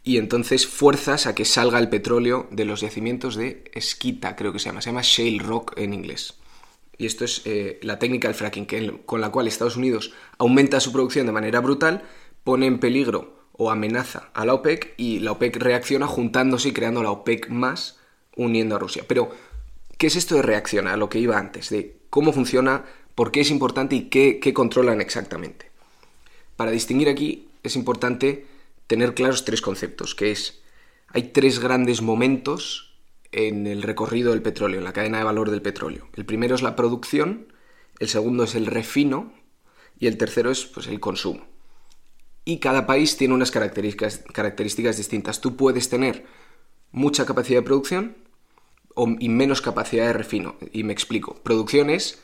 Y 0.03 0.17
entonces 0.17 0.67
fuerzas 0.67 1.27
a 1.27 1.33
que 1.33 1.45
salga 1.45 1.79
el 1.79 1.87
petróleo 1.87 2.49
de 2.51 2.65
los 2.65 2.81
yacimientos 2.81 3.37
de 3.37 3.63
esquita, 3.73 4.35
creo 4.35 4.51
que 4.51 4.59
se 4.59 4.65
llama, 4.65 4.81
se 4.81 4.89
llama 4.89 5.01
shale 5.01 5.39
rock 5.39 5.75
en 5.77 5.93
inglés 5.93 6.33
y 6.99 7.05
esto 7.05 7.23
es 7.23 7.41
eh, 7.45 7.79
la 7.81 7.97
técnica 7.97 8.27
del 8.27 8.35
fracking, 8.35 8.67
con 9.05 9.21
la 9.21 9.31
cual 9.31 9.47
Estados 9.47 9.77
Unidos 9.77 10.13
aumenta 10.37 10.81
su 10.81 10.91
producción 10.91 11.25
de 11.25 11.31
manera 11.31 11.61
brutal, 11.61 12.03
pone 12.43 12.65
en 12.67 12.79
peligro 12.79 13.39
o 13.53 13.71
amenaza 13.71 14.29
a 14.33 14.45
la 14.45 14.53
OPEC 14.53 14.95
y 14.97 15.19
la 15.19 15.31
OPEC 15.31 15.55
reacciona 15.55 16.07
juntándose 16.07 16.69
y 16.69 16.73
creando 16.73 17.01
la 17.01 17.11
OPEC 17.11 17.49
más, 17.49 17.97
uniendo 18.35 18.75
a 18.75 18.79
Rusia. 18.79 19.05
Pero, 19.07 19.31
¿qué 19.97 20.07
es 20.07 20.17
esto 20.17 20.35
de 20.35 20.41
reaccionar 20.41 20.95
a 20.95 20.97
lo 20.97 21.09
que 21.09 21.19
iba 21.19 21.37
antes? 21.37 21.69
De 21.69 21.95
cómo 22.09 22.33
funciona, 22.33 22.83
por 23.15 23.31
qué 23.31 23.39
es 23.41 23.49
importante 23.49 23.95
y 23.95 24.09
qué, 24.09 24.39
qué 24.41 24.53
controlan 24.53 24.99
exactamente. 24.99 25.71
Para 26.57 26.71
distinguir 26.71 27.07
aquí 27.07 27.47
es 27.63 27.77
importante 27.77 28.45
tener 28.87 29.13
claros 29.13 29.45
tres 29.45 29.61
conceptos, 29.61 30.15
que 30.15 30.31
es, 30.31 30.61
hay 31.07 31.23
tres 31.31 31.59
grandes 31.59 32.01
momentos 32.01 32.88
en 33.31 33.67
el 33.67 33.83
recorrido 33.83 34.31
del 34.31 34.41
petróleo, 34.41 34.79
en 34.79 34.83
la 34.83 34.93
cadena 34.93 35.19
de 35.19 35.23
valor 35.23 35.51
del 35.51 35.61
petróleo. 35.61 36.07
El 36.15 36.25
primero 36.25 36.55
es 36.55 36.61
la 36.61 36.75
producción, 36.75 37.53
el 37.99 38.09
segundo 38.09 38.43
es 38.43 38.55
el 38.55 38.65
refino 38.65 39.33
y 39.99 40.07
el 40.07 40.17
tercero 40.17 40.51
es 40.51 40.65
pues, 40.65 40.87
el 40.87 40.99
consumo. 40.99 41.45
Y 42.45 42.59
cada 42.59 42.87
país 42.87 43.17
tiene 43.17 43.33
unas 43.33 43.51
características, 43.51 44.23
características 44.33 44.97
distintas. 44.97 45.41
Tú 45.41 45.55
puedes 45.55 45.89
tener 45.89 46.25
mucha 46.91 47.25
capacidad 47.25 47.59
de 47.59 47.65
producción 47.65 48.17
y 49.19 49.29
menos 49.29 49.61
capacidad 49.61 50.07
de 50.07 50.13
refino. 50.13 50.55
Y 50.71 50.83
me 50.83 50.93
explico. 50.93 51.35
Producción 51.43 51.89
es 51.89 52.23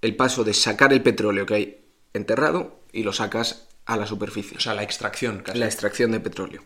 el 0.00 0.16
paso 0.16 0.44
de 0.44 0.54
sacar 0.54 0.92
el 0.92 1.02
petróleo 1.02 1.44
que 1.44 1.54
hay 1.54 1.84
enterrado 2.14 2.80
y 2.92 3.02
lo 3.02 3.12
sacas 3.12 3.68
a 3.84 3.96
la 3.96 4.06
superficie. 4.06 4.56
O 4.56 4.60
sea, 4.60 4.74
la 4.74 4.82
extracción. 4.82 5.42
La 5.54 5.66
extracción 5.66 6.12
de 6.12 6.20
petróleo. 6.20 6.62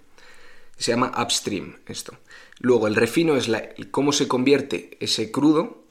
Se 0.76 0.93
llama 0.93 1.12
upstream 1.21 1.76
esto. 1.87 2.14
Luego 2.59 2.87
el 2.87 2.95
refino 2.95 3.37
es 3.37 3.50
cómo 3.91 4.12
se 4.12 4.29
convierte 4.29 4.97
ese 5.00 5.31
crudo 5.31 5.85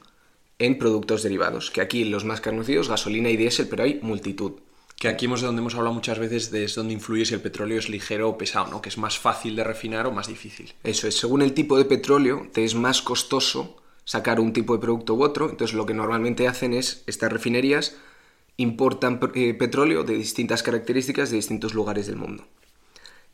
en 0.58 0.78
productos 0.78 1.22
derivados, 1.22 1.70
que 1.70 1.80
aquí 1.80 2.04
los 2.04 2.24
más 2.24 2.40
conocidos, 2.40 2.88
gasolina 2.88 3.30
y 3.30 3.36
diésel, 3.36 3.68
pero 3.68 3.82
hay 3.82 3.98
multitud. 4.02 4.52
Que 4.96 5.08
aquí 5.08 5.24
hemos 5.24 5.40
de 5.40 5.46
donde 5.46 5.60
hemos 5.60 5.74
hablado 5.74 5.94
muchas 5.94 6.18
veces 6.18 6.52
de 6.52 6.64
es 6.64 6.76
donde 6.76 6.92
influye 6.92 7.24
si 7.24 7.34
el 7.34 7.40
petróleo 7.40 7.78
es 7.78 7.88
ligero 7.88 8.28
o 8.28 8.38
pesado, 8.38 8.68
¿no? 8.70 8.80
Que 8.80 8.88
es 8.88 8.98
más 8.98 9.18
fácil 9.18 9.56
de 9.56 9.64
refinar 9.64 10.06
o 10.06 10.12
más 10.12 10.28
difícil. 10.28 10.74
Eso 10.84 11.08
es, 11.08 11.16
según 11.16 11.42
el 11.42 11.54
tipo 11.54 11.76
de 11.76 11.84
petróleo, 11.84 12.48
te 12.52 12.64
es 12.64 12.76
más 12.76 13.02
costoso 13.02 13.82
sacar 14.04 14.38
un 14.38 14.52
tipo 14.52 14.74
de 14.74 14.80
producto 14.80 15.14
u 15.14 15.24
otro. 15.24 15.50
Entonces 15.50 15.74
lo 15.76 15.86
que 15.86 15.94
normalmente 15.94 16.46
hacen 16.46 16.72
es, 16.72 17.02
estas 17.06 17.32
refinerías 17.32 17.96
importan 18.56 19.18
eh, 19.34 19.54
petróleo 19.54 20.04
de 20.04 20.14
distintas 20.14 20.62
características 20.62 21.30
de 21.30 21.36
distintos 21.36 21.74
lugares 21.74 22.06
del 22.06 22.16
mundo. 22.16 22.46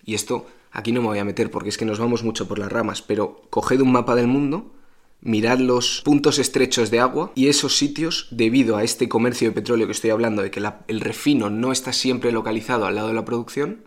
Y 0.08 0.14
esto 0.14 0.46
aquí 0.72 0.90
no 0.90 1.02
me 1.02 1.08
voy 1.08 1.18
a 1.18 1.24
meter 1.26 1.50
porque 1.50 1.68
es 1.68 1.76
que 1.76 1.84
nos 1.84 1.98
vamos 1.98 2.24
mucho 2.24 2.48
por 2.48 2.58
las 2.58 2.72
ramas, 2.72 3.02
pero 3.02 3.42
coged 3.50 3.82
un 3.82 3.92
mapa 3.92 4.14
del 4.14 4.26
mundo, 4.26 4.72
mirad 5.20 5.58
los 5.58 6.00
puntos 6.02 6.38
estrechos 6.38 6.90
de 6.90 6.98
agua 6.98 7.30
y 7.34 7.48
esos 7.48 7.76
sitios, 7.76 8.26
debido 8.30 8.78
a 8.78 8.84
este 8.84 9.06
comercio 9.06 9.48
de 9.48 9.54
petróleo 9.54 9.86
que 9.86 9.92
estoy 9.92 10.08
hablando, 10.08 10.40
de 10.40 10.50
que 10.50 10.62
el 10.86 11.00
refino 11.02 11.50
no 11.50 11.72
está 11.72 11.92
siempre 11.92 12.32
localizado 12.32 12.86
al 12.86 12.94
lado 12.94 13.08
de 13.08 13.12
la 13.12 13.26
producción, 13.26 13.84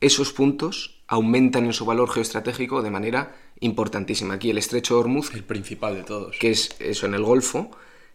esos 0.00 0.32
puntos 0.32 0.98
aumentan 1.06 1.66
en 1.66 1.72
su 1.72 1.84
valor 1.84 2.10
geoestratégico 2.10 2.82
de 2.82 2.90
manera 2.90 3.36
importantísima. 3.60 4.34
Aquí 4.34 4.50
el 4.50 4.58
estrecho 4.58 4.94
de 4.94 5.00
Hormuz, 5.02 5.32
el 5.34 5.44
principal 5.44 5.94
de 5.94 6.02
todos, 6.02 6.36
que 6.36 6.50
es 6.50 6.74
eso 6.80 7.06
en 7.06 7.14
el 7.14 7.22
Golfo, 7.22 7.70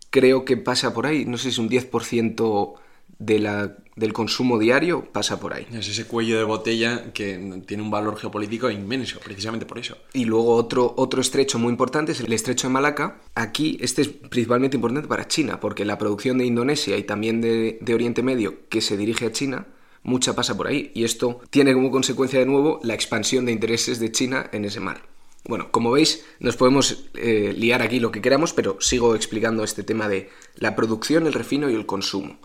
creo 0.09 0.43
que 0.43 0.57
pasa 0.57 0.93
por 0.93 1.05
ahí, 1.05 1.23
no 1.23 1.37
sé 1.37 1.43
si 1.43 1.49
es 1.51 1.57
un 1.57 1.69
10% 1.69 2.75
de 3.19 3.39
la, 3.39 3.75
del 3.95 4.13
consumo 4.13 4.59
diario 4.59 5.05
pasa 5.11 5.39
por 5.39 5.53
ahí. 5.53 5.67
Es 5.71 5.87
ese 5.87 6.05
cuello 6.05 6.37
de 6.37 6.43
botella 6.43 7.11
que 7.13 7.61
tiene 7.65 7.83
un 7.83 7.91
valor 7.91 8.17
geopolítico 8.17 8.69
inmenso, 8.69 9.19
precisamente 9.19 9.65
por 9.65 9.79
eso. 9.79 9.97
Y 10.13 10.25
luego 10.25 10.55
otro, 10.55 10.93
otro 10.97 11.21
estrecho 11.21 11.59
muy 11.59 11.71
importante 11.71 12.11
es 12.11 12.21
el 12.21 12.31
estrecho 12.31 12.67
de 12.67 12.73
Malaca. 12.73 13.21
Aquí 13.35 13.77
este 13.81 14.03
es 14.03 14.09
principalmente 14.09 14.77
importante 14.77 15.07
para 15.07 15.27
China, 15.27 15.59
porque 15.59 15.85
la 15.85 15.97
producción 15.97 16.37
de 16.37 16.45
Indonesia 16.45 16.97
y 16.97 17.03
también 17.03 17.41
de, 17.41 17.79
de 17.81 17.93
Oriente 17.93 18.21
Medio 18.23 18.67
que 18.69 18.81
se 18.81 18.97
dirige 18.97 19.25
a 19.25 19.31
China, 19.31 19.67
mucha 20.03 20.35
pasa 20.35 20.55
por 20.55 20.67
ahí. 20.67 20.91
Y 20.93 21.03
esto 21.03 21.41
tiene 21.49 21.73
como 21.73 21.91
consecuencia 21.91 22.39
de 22.39 22.45
nuevo 22.45 22.79
la 22.83 22.93
expansión 22.93 23.45
de 23.45 23.51
intereses 23.51 23.99
de 23.99 24.11
China 24.11 24.49
en 24.53 24.65
ese 24.65 24.79
mar. 24.79 25.01
Bueno, 25.47 25.71
como 25.71 25.91
veis, 25.91 26.25
nos 26.39 26.57
podemos 26.57 27.05
eh, 27.13 27.53
liar 27.57 27.81
aquí 27.81 27.99
lo 27.99 28.11
que 28.11 28.21
queramos, 28.21 28.51
pero 28.51 28.81
sigo 28.81 29.15
explicando 29.15 29.63
este 29.63 29.81
tema 29.83 30.09
de 30.09 30.29
la 30.55 30.75
producción, 30.75 31.25
el 31.25 31.33
refino 31.33 31.69
y 31.69 31.73
el 31.73 31.85
consumo. 31.85 32.37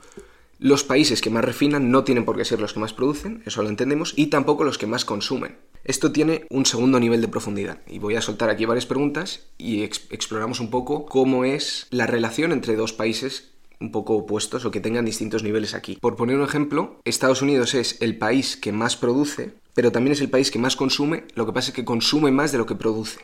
Los 0.62 0.84
países 0.84 1.20
que 1.20 1.28
más 1.28 1.44
refinan 1.44 1.90
no 1.90 2.04
tienen 2.04 2.24
por 2.24 2.36
qué 2.36 2.44
ser 2.44 2.60
los 2.60 2.72
que 2.72 2.78
más 2.78 2.92
producen, 2.92 3.42
eso 3.44 3.64
lo 3.64 3.68
entendemos, 3.68 4.14
y 4.14 4.28
tampoco 4.28 4.62
los 4.62 4.78
que 4.78 4.86
más 4.86 5.04
consumen. 5.04 5.56
Esto 5.82 6.12
tiene 6.12 6.46
un 6.50 6.66
segundo 6.66 7.00
nivel 7.00 7.20
de 7.20 7.26
profundidad 7.26 7.80
y 7.88 7.98
voy 7.98 8.14
a 8.14 8.20
soltar 8.20 8.48
aquí 8.48 8.64
varias 8.64 8.86
preguntas 8.86 9.40
y 9.58 9.82
exploramos 9.82 10.60
un 10.60 10.70
poco 10.70 11.04
cómo 11.06 11.44
es 11.44 11.88
la 11.90 12.06
relación 12.06 12.52
entre 12.52 12.76
dos 12.76 12.92
países 12.92 13.50
un 13.80 13.90
poco 13.90 14.14
opuestos 14.14 14.64
o 14.64 14.70
que 14.70 14.78
tengan 14.78 15.04
distintos 15.04 15.42
niveles 15.42 15.74
aquí. 15.74 15.98
Por 16.00 16.14
poner 16.14 16.36
un 16.36 16.44
ejemplo, 16.44 17.00
Estados 17.04 17.42
Unidos 17.42 17.74
es 17.74 18.00
el 18.00 18.16
país 18.16 18.56
que 18.56 18.70
más 18.70 18.96
produce, 18.96 19.54
pero 19.74 19.90
también 19.90 20.12
es 20.12 20.20
el 20.20 20.30
país 20.30 20.52
que 20.52 20.60
más 20.60 20.76
consume, 20.76 21.24
lo 21.34 21.44
que 21.44 21.52
pasa 21.52 21.70
es 21.70 21.74
que 21.74 21.84
consume 21.84 22.30
más 22.30 22.52
de 22.52 22.58
lo 22.58 22.66
que 22.66 22.76
produce. 22.76 23.18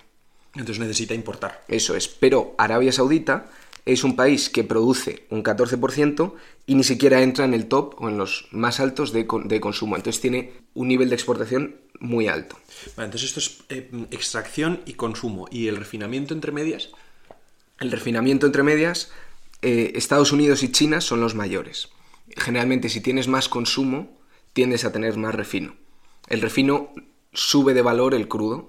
Entonces 0.54 0.80
necesita 0.80 1.14
importar. 1.14 1.62
Eso 1.68 1.94
es, 1.94 2.08
pero 2.08 2.56
Arabia 2.58 2.90
Saudita 2.90 3.48
es 3.88 4.04
un 4.04 4.16
país 4.16 4.50
que 4.50 4.64
produce 4.64 5.24
un 5.30 5.42
14% 5.42 6.34
y 6.66 6.74
ni 6.74 6.84
siquiera 6.84 7.22
entra 7.22 7.46
en 7.46 7.54
el 7.54 7.68
top 7.68 7.94
o 7.96 8.10
en 8.10 8.18
los 8.18 8.46
más 8.50 8.80
altos 8.80 9.14
de, 9.14 9.26
consumo. 9.26 9.96
Entonces 9.96 10.20
tiene 10.20 10.52
un 10.74 10.88
nivel 10.88 11.08
de 11.08 11.14
exportación 11.14 11.76
muy 11.98 12.28
alto. 12.28 12.58
Vale, 12.96 13.06
entonces 13.06 13.30
esto 13.30 13.40
es 13.40 13.64
eh, 13.70 13.90
extracción 14.10 14.82
y 14.84 14.92
consumo. 14.92 15.48
¿Y 15.50 15.68
el 15.68 15.78
refinamiento 15.78 16.34
entre 16.34 16.52
medias? 16.52 16.90
El 17.80 17.90
refinamiento 17.90 18.44
entre 18.44 18.62
medias, 18.62 19.10
eh, 19.62 19.92
Estados 19.94 20.32
Unidos 20.32 20.62
y 20.62 20.70
China 20.70 21.00
son 21.00 21.22
los 21.22 21.34
mayores. 21.34 21.88
Generalmente 22.36 22.90
si 22.90 23.00
tienes 23.00 23.26
más 23.26 23.48
consumo, 23.48 24.18
tiendes 24.52 24.84
a 24.84 24.92
tener 24.92 25.16
más 25.16 25.34
refino. 25.34 25.76
El 26.28 26.42
refino 26.42 26.92
sube 27.32 27.72
de 27.72 27.80
valor 27.80 28.14
el 28.14 28.28
crudo, 28.28 28.66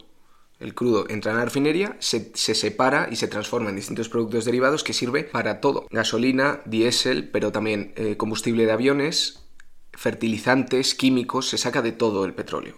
el 0.59 0.73
crudo 0.73 1.05
entra 1.09 1.31
en 1.31 1.37
la 1.37 1.45
refinería, 1.45 1.95
se, 1.99 2.31
separa 2.35 3.07
y 3.11 3.15
se 3.15 3.27
transforma 3.27 3.69
en 3.69 3.77
distintos 3.77 4.09
productos 4.09 4.45
derivados 4.45 4.83
que 4.83 4.93
sirve 4.93 5.23
para 5.23 5.61
todo. 5.61 5.87
Gasolina, 5.89 6.61
diésel, 6.65 7.29
pero 7.29 7.51
también 7.51 7.93
eh, 7.95 8.17
combustible 8.17 8.65
de 8.65 8.71
aviones, 8.71 9.41
fertilizantes, 9.93 10.95
químicos, 10.95 11.49
se 11.49 11.57
saca 11.57 11.81
de 11.81 11.91
todo 11.91 12.25
el 12.25 12.33
petróleo. 12.33 12.73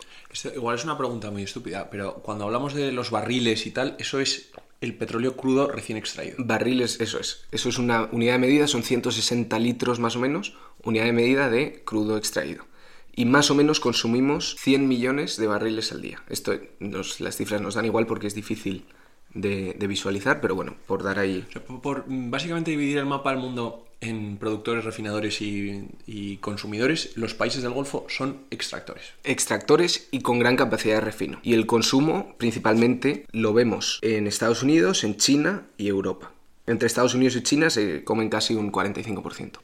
igual 0.56 0.76
es 0.76 0.84
una 0.84 0.98
pregunta 0.98 1.32
muy 1.32 1.44
estúpida, 1.44 1.90
pero 1.90 2.16
cuando 2.16 2.46
hablamos 2.46 2.74
de 2.74 2.92
los 2.92 3.10
barriles 3.10 3.66
y 3.66 3.72
tal, 3.72 3.96
eso 4.00 4.20
es 4.20 4.52
el 4.80 4.96
petróleo 4.96 5.36
crudo 5.36 5.68
recién 5.68 5.98
extraído. 5.98 6.38
Barriles, 6.40 7.00
eso 7.00 7.20
es. 7.20 7.46
Eso 7.52 7.70
es 7.70 7.78
una 7.78 8.10
unidad 8.12 8.34
de 8.34 8.40
medida, 8.40 8.68
son 8.68 8.84
160 8.84 9.58
litros 9.60 10.00
más 10.00 10.16
o 10.16 10.20
menos, 10.20 10.56
unidad 10.84 11.06
de 11.06 11.14
medida 11.14 11.50
de 11.50 11.84
crudo 11.84 12.18
extraído 12.18 12.71
y 13.16 13.26
más 13.26 13.52
o 13.52 13.56
menos 13.56 13.80
consumimos 13.80 14.56
100 14.60 14.88
millones 14.88 15.38
de 15.38 15.48
barriles 15.48 15.92
al 15.92 16.02
día. 16.02 16.24
Esto 16.30 16.54
las 16.80 17.36
cifras 17.36 17.62
nos 17.62 17.76
dan 17.76 17.86
igual 17.86 18.08
porque 18.08 18.28
es 18.28 18.36
difícil 18.36 18.86
de, 19.34 19.76
visualizar, 19.88 20.42
pero 20.42 20.56
bueno, 20.56 20.76
por 20.88 21.04
dar 21.04 21.20
ahí... 21.20 21.46
por, 21.82 22.06
básicamente 22.08 22.72
dividir 22.72 22.98
el 22.98 23.06
mapa 23.06 23.32
del 23.32 23.40
mundo 23.40 23.88
en 24.02 24.38
productores, 24.38 24.84
refinadores 24.84 25.42
y, 25.42 26.38
consumidores, 26.38 27.16
los 27.16 27.34
países 27.36 27.62
del 27.62 27.72
Golfo 27.72 28.06
son 28.10 28.42
extractores. 28.50 29.14
Extractores 29.24 30.08
y 30.12 30.22
con 30.22 30.40
gran 30.40 30.56
capacidad 30.56 30.96
de 30.96 31.02
refino. 31.02 31.40
Y 31.44 31.54
el 31.54 31.68
consumo 31.68 32.36
principalmente 32.38 33.26
lo 33.32 33.54
vemos 33.54 34.00
en 34.02 34.26
Estados 34.28 34.64
Unidos, 34.64 35.04
en 35.04 35.18
China 35.18 35.68
y 35.78 35.88
Europa. 35.88 36.32
Entre 36.66 36.88
Estados 36.88 37.14
Unidos 37.14 37.36
y 37.36 37.44
China 37.44 37.70
se 37.70 38.04
comen 38.04 38.30
casi 38.30 38.56
un 38.56 38.72
45% 38.72 39.60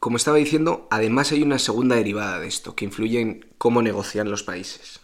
como 0.00 0.16
estaba 0.16 0.36
diciendo, 0.36 0.86
además 0.90 1.32
hay 1.32 1.42
una 1.42 1.58
segunda 1.58 1.96
derivada 1.96 2.38
de 2.38 2.46
esto, 2.46 2.74
que 2.74 2.84
influye 2.84 3.20
en 3.20 3.46
cómo 3.58 3.82
negocian 3.82 4.30
los 4.30 4.42
países. 4.42 5.00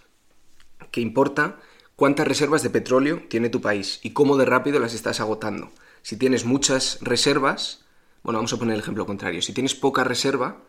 Que 0.90 1.00
importa 1.00 1.58
cuántas 1.96 2.28
reservas 2.28 2.62
de 2.62 2.70
petróleo 2.70 3.22
tiene 3.28 3.48
tu 3.48 3.60
país 3.60 3.98
y 4.02 4.10
cómo 4.10 4.36
de 4.36 4.44
rápido 4.44 4.78
las 4.78 4.94
estás 4.94 5.20
agotando. 5.20 5.72
Si 6.02 6.16
tienes 6.16 6.44
muchas 6.44 6.98
reservas, 7.00 7.84
bueno, 8.22 8.38
vamos 8.38 8.52
a 8.52 8.58
poner 8.58 8.74
el 8.74 8.80
ejemplo 8.80 9.06
contrario. 9.06 9.42
Si 9.42 9.52
tienes 9.52 9.74
poca 9.74 10.04
reserva, 10.04 10.62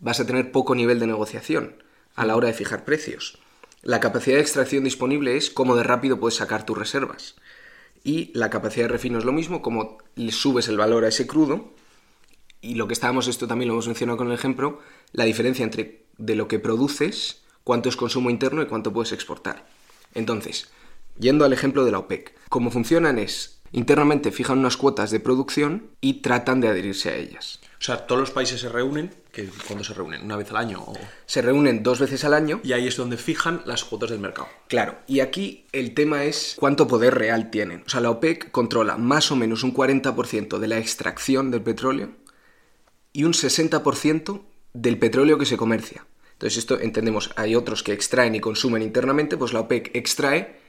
vas 0.00 0.18
a 0.18 0.26
tener 0.26 0.50
poco 0.50 0.74
nivel 0.74 0.98
de 0.98 1.06
negociación 1.06 1.82
a 2.16 2.26
la 2.26 2.36
hora 2.36 2.48
de 2.48 2.54
fijar 2.54 2.84
precios. 2.84 3.38
La 3.82 4.00
capacidad 4.00 4.36
de 4.36 4.42
extracción 4.42 4.82
disponible 4.82 5.36
es 5.36 5.50
cómo 5.50 5.76
de 5.76 5.84
rápido 5.84 6.18
puedes 6.18 6.36
sacar 6.36 6.66
tus 6.66 6.76
reservas. 6.76 7.36
Y 8.02 8.32
la 8.34 8.50
capacidad 8.50 8.86
de 8.86 8.92
refino 8.92 9.18
es 9.18 9.24
lo 9.24 9.32
mismo, 9.32 9.62
como 9.62 9.98
le 10.16 10.32
subes 10.32 10.68
el 10.68 10.78
valor 10.78 11.04
a 11.04 11.08
ese 11.08 11.26
crudo 11.26 11.74
y 12.60 12.74
lo 12.74 12.88
que 12.88 12.94
estábamos, 12.94 13.28
esto 13.28 13.46
también 13.46 13.68
lo 13.68 13.74
hemos 13.74 13.86
mencionado 13.86 14.16
con 14.16 14.28
el 14.28 14.34
ejemplo, 14.34 14.80
la 15.12 15.24
diferencia 15.24 15.64
entre 15.64 16.04
de 16.16 16.34
lo 16.34 16.48
que 16.48 16.58
produces, 16.58 17.42
cuánto 17.64 17.88
es 17.88 17.96
consumo 17.96 18.30
interno 18.30 18.62
y 18.62 18.66
cuánto 18.66 18.92
puedes 18.92 19.12
exportar. 19.12 19.66
Entonces, 20.14 20.68
yendo 21.18 21.44
al 21.44 21.52
ejemplo 21.52 21.84
de 21.84 21.92
la 21.92 21.98
OPEC, 21.98 22.34
cómo 22.48 22.70
funcionan 22.70 23.18
es, 23.18 23.60
internamente 23.72 24.32
fijan 24.32 24.58
unas 24.58 24.76
cuotas 24.76 25.10
de 25.10 25.20
producción 25.20 25.90
y 26.00 26.14
tratan 26.14 26.60
de 26.60 26.68
adherirse 26.68 27.10
a 27.10 27.16
ellas. 27.16 27.60
O 27.80 27.84
sea, 27.84 28.08
todos 28.08 28.20
los 28.20 28.30
países 28.32 28.60
se 28.60 28.68
reúnen, 28.68 29.14
que 29.30 29.48
cuando 29.68 29.84
se 29.84 29.94
reúnen, 29.94 30.24
una 30.24 30.36
vez 30.36 30.50
al 30.50 30.56
año 30.56 30.82
o... 30.82 30.94
Se 31.26 31.42
reúnen 31.42 31.84
dos 31.84 32.00
veces 32.00 32.24
al 32.24 32.34
año. 32.34 32.60
Y 32.64 32.72
ahí 32.72 32.88
es 32.88 32.96
donde 32.96 33.16
fijan 33.16 33.62
las 33.66 33.84
cuotas 33.84 34.10
del 34.10 34.18
mercado. 34.18 34.48
Claro, 34.66 34.96
y 35.06 35.20
aquí 35.20 35.66
el 35.70 35.94
tema 35.94 36.24
es 36.24 36.56
cuánto 36.58 36.88
poder 36.88 37.14
real 37.14 37.50
tienen. 37.50 37.84
O 37.86 37.88
sea, 37.88 38.00
la 38.00 38.10
OPEC 38.10 38.50
controla 38.50 38.96
más 38.96 39.30
o 39.30 39.36
menos 39.36 39.62
un 39.62 39.72
40% 39.72 40.58
de 40.58 40.66
la 40.66 40.78
extracción 40.78 41.52
del 41.52 41.62
petróleo 41.62 42.10
y 43.18 43.24
un 43.24 43.32
60% 43.32 44.42
del 44.74 44.96
petróleo 44.96 45.38
que 45.38 45.44
se 45.44 45.56
comercia. 45.56 46.06
Entonces 46.34 46.56
esto 46.56 46.78
entendemos, 46.78 47.32
hay 47.34 47.56
otros 47.56 47.82
que 47.82 47.92
extraen 47.92 48.36
y 48.36 48.40
consumen 48.40 48.80
internamente, 48.80 49.36
pues 49.36 49.52
la 49.52 49.58
OPEC 49.58 49.90
extrae 49.92 50.60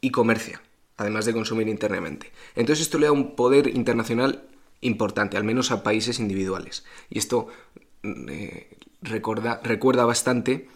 y 0.00 0.10
comercia, 0.10 0.60
además 0.96 1.24
de 1.24 1.32
consumir 1.32 1.68
internamente. 1.68 2.32
Entonces 2.56 2.86
esto 2.86 2.98
le 2.98 3.06
da 3.06 3.12
un 3.12 3.36
poder 3.36 3.68
internacional 3.68 4.42
importante, 4.80 5.36
al 5.36 5.44
menos 5.44 5.70
a 5.70 5.84
países 5.84 6.18
individuales. 6.18 6.84
Y 7.10 7.18
esto 7.20 7.46
mm, 8.02 8.28
eh, 8.28 8.66
recuerda, 9.00 10.04
bastante 10.04 10.66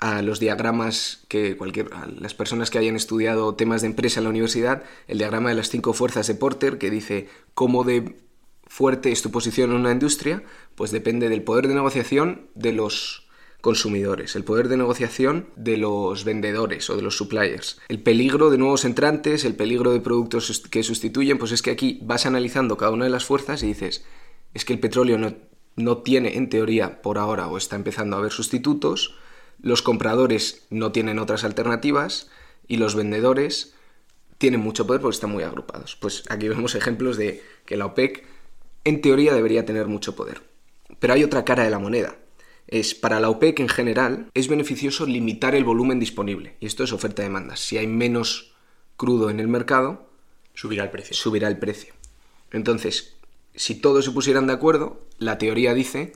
a 0.00 0.22
los 0.22 0.40
diagramas 0.40 1.22
que 1.28 1.56
cualquier, 1.56 1.88
las 2.18 2.34
personas 2.34 2.70
que 2.70 2.78
hayan 2.78 2.96
estudiado 2.96 3.54
temas 3.54 3.82
de 3.82 3.86
empresa 3.86 4.18
en 4.18 4.24
la 4.24 4.30
universidad, 4.30 4.82
el 5.06 5.18
diagrama 5.18 5.50
de 5.50 5.54
las 5.54 5.70
cinco 5.70 5.92
fuerzas 5.92 6.26
de 6.26 6.34
Porter, 6.34 6.78
que 6.78 6.90
dice 6.90 7.28
cómo 7.54 7.84
de 7.84 8.16
fuerte 8.68 9.10
es 9.10 9.22
tu 9.22 9.30
posición 9.30 9.70
en 9.70 9.78
una 9.78 9.92
industria, 9.92 10.42
pues 10.74 10.90
depende 10.90 11.28
del 11.28 11.42
poder 11.42 11.68
de 11.68 11.74
negociación 11.74 12.48
de 12.54 12.72
los 12.72 13.28
consumidores, 13.60 14.36
el 14.36 14.44
poder 14.44 14.68
de 14.68 14.76
negociación 14.76 15.48
de 15.56 15.76
los 15.76 16.24
vendedores 16.24 16.88
o 16.90 16.96
de 16.96 17.02
los 17.02 17.16
suppliers, 17.16 17.80
el 17.88 18.00
peligro 18.00 18.50
de 18.50 18.58
nuevos 18.58 18.84
entrantes, 18.84 19.44
el 19.44 19.56
peligro 19.56 19.92
de 19.92 20.00
productos 20.00 20.62
que 20.70 20.82
sustituyen, 20.84 21.38
pues 21.38 21.50
es 21.50 21.62
que 21.62 21.72
aquí 21.72 21.98
vas 22.02 22.24
analizando 22.24 22.76
cada 22.76 22.92
una 22.92 23.04
de 23.04 23.10
las 23.10 23.24
fuerzas 23.24 23.62
y 23.62 23.66
dices, 23.66 24.04
es 24.54 24.64
que 24.64 24.72
el 24.72 24.78
petróleo 24.78 25.18
no, 25.18 25.34
no 25.74 25.98
tiene 25.98 26.36
en 26.36 26.48
teoría 26.48 27.02
por 27.02 27.18
ahora 27.18 27.48
o 27.48 27.58
está 27.58 27.74
empezando 27.74 28.14
a 28.14 28.20
haber 28.20 28.32
sustitutos, 28.32 29.16
los 29.60 29.82
compradores 29.82 30.66
no 30.70 30.92
tienen 30.92 31.18
otras 31.18 31.42
alternativas 31.42 32.30
y 32.68 32.76
los 32.76 32.94
vendedores 32.94 33.74
tienen 34.38 34.60
mucho 34.60 34.86
poder 34.86 35.02
porque 35.02 35.16
están 35.16 35.30
muy 35.30 35.42
agrupados. 35.42 35.96
Pues 35.96 36.22
aquí 36.28 36.48
vemos 36.48 36.76
ejemplos 36.76 37.16
de 37.16 37.42
que 37.66 37.76
la 37.76 37.86
OPEC 37.86 38.24
en 38.88 39.00
teoría 39.00 39.34
debería 39.34 39.64
tener 39.64 39.86
mucho 39.86 40.14
poder. 40.16 40.42
Pero 40.98 41.14
hay 41.14 41.24
otra 41.24 41.44
cara 41.44 41.64
de 41.64 41.70
la 41.70 41.78
moneda. 41.78 42.16
Es 42.66 42.94
para 42.94 43.20
la 43.20 43.30
OPEC 43.30 43.60
en 43.60 43.68
general 43.68 44.30
es 44.34 44.48
beneficioso 44.48 45.06
limitar 45.06 45.54
el 45.54 45.64
volumen 45.64 45.98
disponible. 45.98 46.56
Y 46.60 46.66
esto 46.66 46.84
es 46.84 46.92
oferta-demanda. 46.92 47.56
Si 47.56 47.78
hay 47.78 47.86
menos 47.86 48.52
crudo 48.96 49.30
en 49.30 49.40
el 49.40 49.48
mercado, 49.48 50.08
Subirá 50.54 50.84
el 50.84 50.90
precio. 50.90 51.14
subirá 51.16 51.48
el 51.48 51.58
precio. 51.58 51.94
Entonces, 52.50 53.16
si 53.54 53.76
todos 53.76 54.04
se 54.04 54.10
pusieran 54.10 54.46
de 54.46 54.52
acuerdo, 54.52 55.00
la 55.18 55.38
teoría 55.38 55.72
dice 55.72 56.12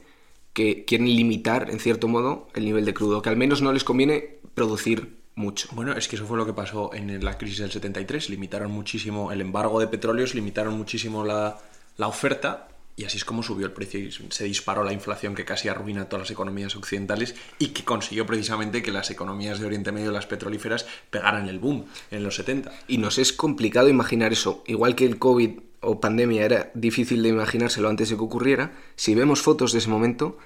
que 0.52 0.84
quieren 0.84 1.06
limitar, 1.06 1.70
en 1.70 1.80
cierto 1.80 2.08
modo, 2.08 2.48
el 2.54 2.64
nivel 2.64 2.84
de 2.84 2.92
crudo, 2.92 3.22
que 3.22 3.30
al 3.30 3.36
menos 3.36 3.62
no 3.62 3.72
les 3.72 3.84
conviene 3.84 4.38
producir 4.54 5.16
mucho. 5.34 5.68
Bueno, 5.72 5.92
es 5.92 6.08
que 6.08 6.16
eso 6.16 6.26
fue 6.26 6.36
lo 6.36 6.44
que 6.44 6.52
pasó 6.52 6.92
en 6.92 7.24
la 7.24 7.38
crisis 7.38 7.58
del 7.58 7.70
73. 7.70 8.28
Limitaron 8.28 8.70
muchísimo 8.70 9.32
el 9.32 9.40
embargo 9.40 9.80
de 9.80 9.86
petróleos, 9.86 10.34
limitaron 10.34 10.76
muchísimo 10.76 11.24
la, 11.24 11.58
la 11.96 12.08
oferta 12.08 12.68
y 12.94 13.04
así 13.04 13.16
es 13.16 13.24
como 13.24 13.42
subió 13.42 13.66
el 13.66 13.72
precio 13.72 14.00
y 14.00 14.12
se 14.12 14.44
disparó 14.44 14.84
la 14.84 14.92
inflación 14.92 15.34
que 15.34 15.44
casi 15.44 15.68
arruina 15.68 16.08
todas 16.08 16.24
las 16.24 16.30
economías 16.30 16.76
occidentales 16.76 17.34
y 17.58 17.68
que 17.68 17.84
consiguió 17.84 18.26
precisamente 18.26 18.82
que 18.82 18.92
las 18.92 19.10
economías 19.10 19.58
de 19.58 19.66
Oriente 19.66 19.92
Medio, 19.92 20.12
las 20.12 20.26
petrolíferas, 20.26 20.86
pegaran 21.10 21.48
el 21.48 21.58
boom 21.58 21.86
en 22.10 22.22
los 22.22 22.36
70. 22.36 22.70
Y 22.88 22.98
nos 22.98 23.18
es 23.18 23.32
complicado 23.32 23.88
imaginar 23.88 24.32
eso. 24.32 24.62
Igual 24.66 24.94
que 24.94 25.06
el 25.06 25.18
COVID 25.18 25.58
o 25.80 26.00
pandemia 26.00 26.44
era 26.44 26.70
difícil 26.74 27.22
de 27.22 27.30
imaginárselo 27.30 27.88
antes 27.88 28.10
de 28.10 28.16
que 28.16 28.22
ocurriera, 28.22 28.72
si 28.94 29.14
vemos 29.14 29.40
fotos 29.40 29.72
de 29.72 29.78
ese 29.78 29.88
momento, 29.88 30.38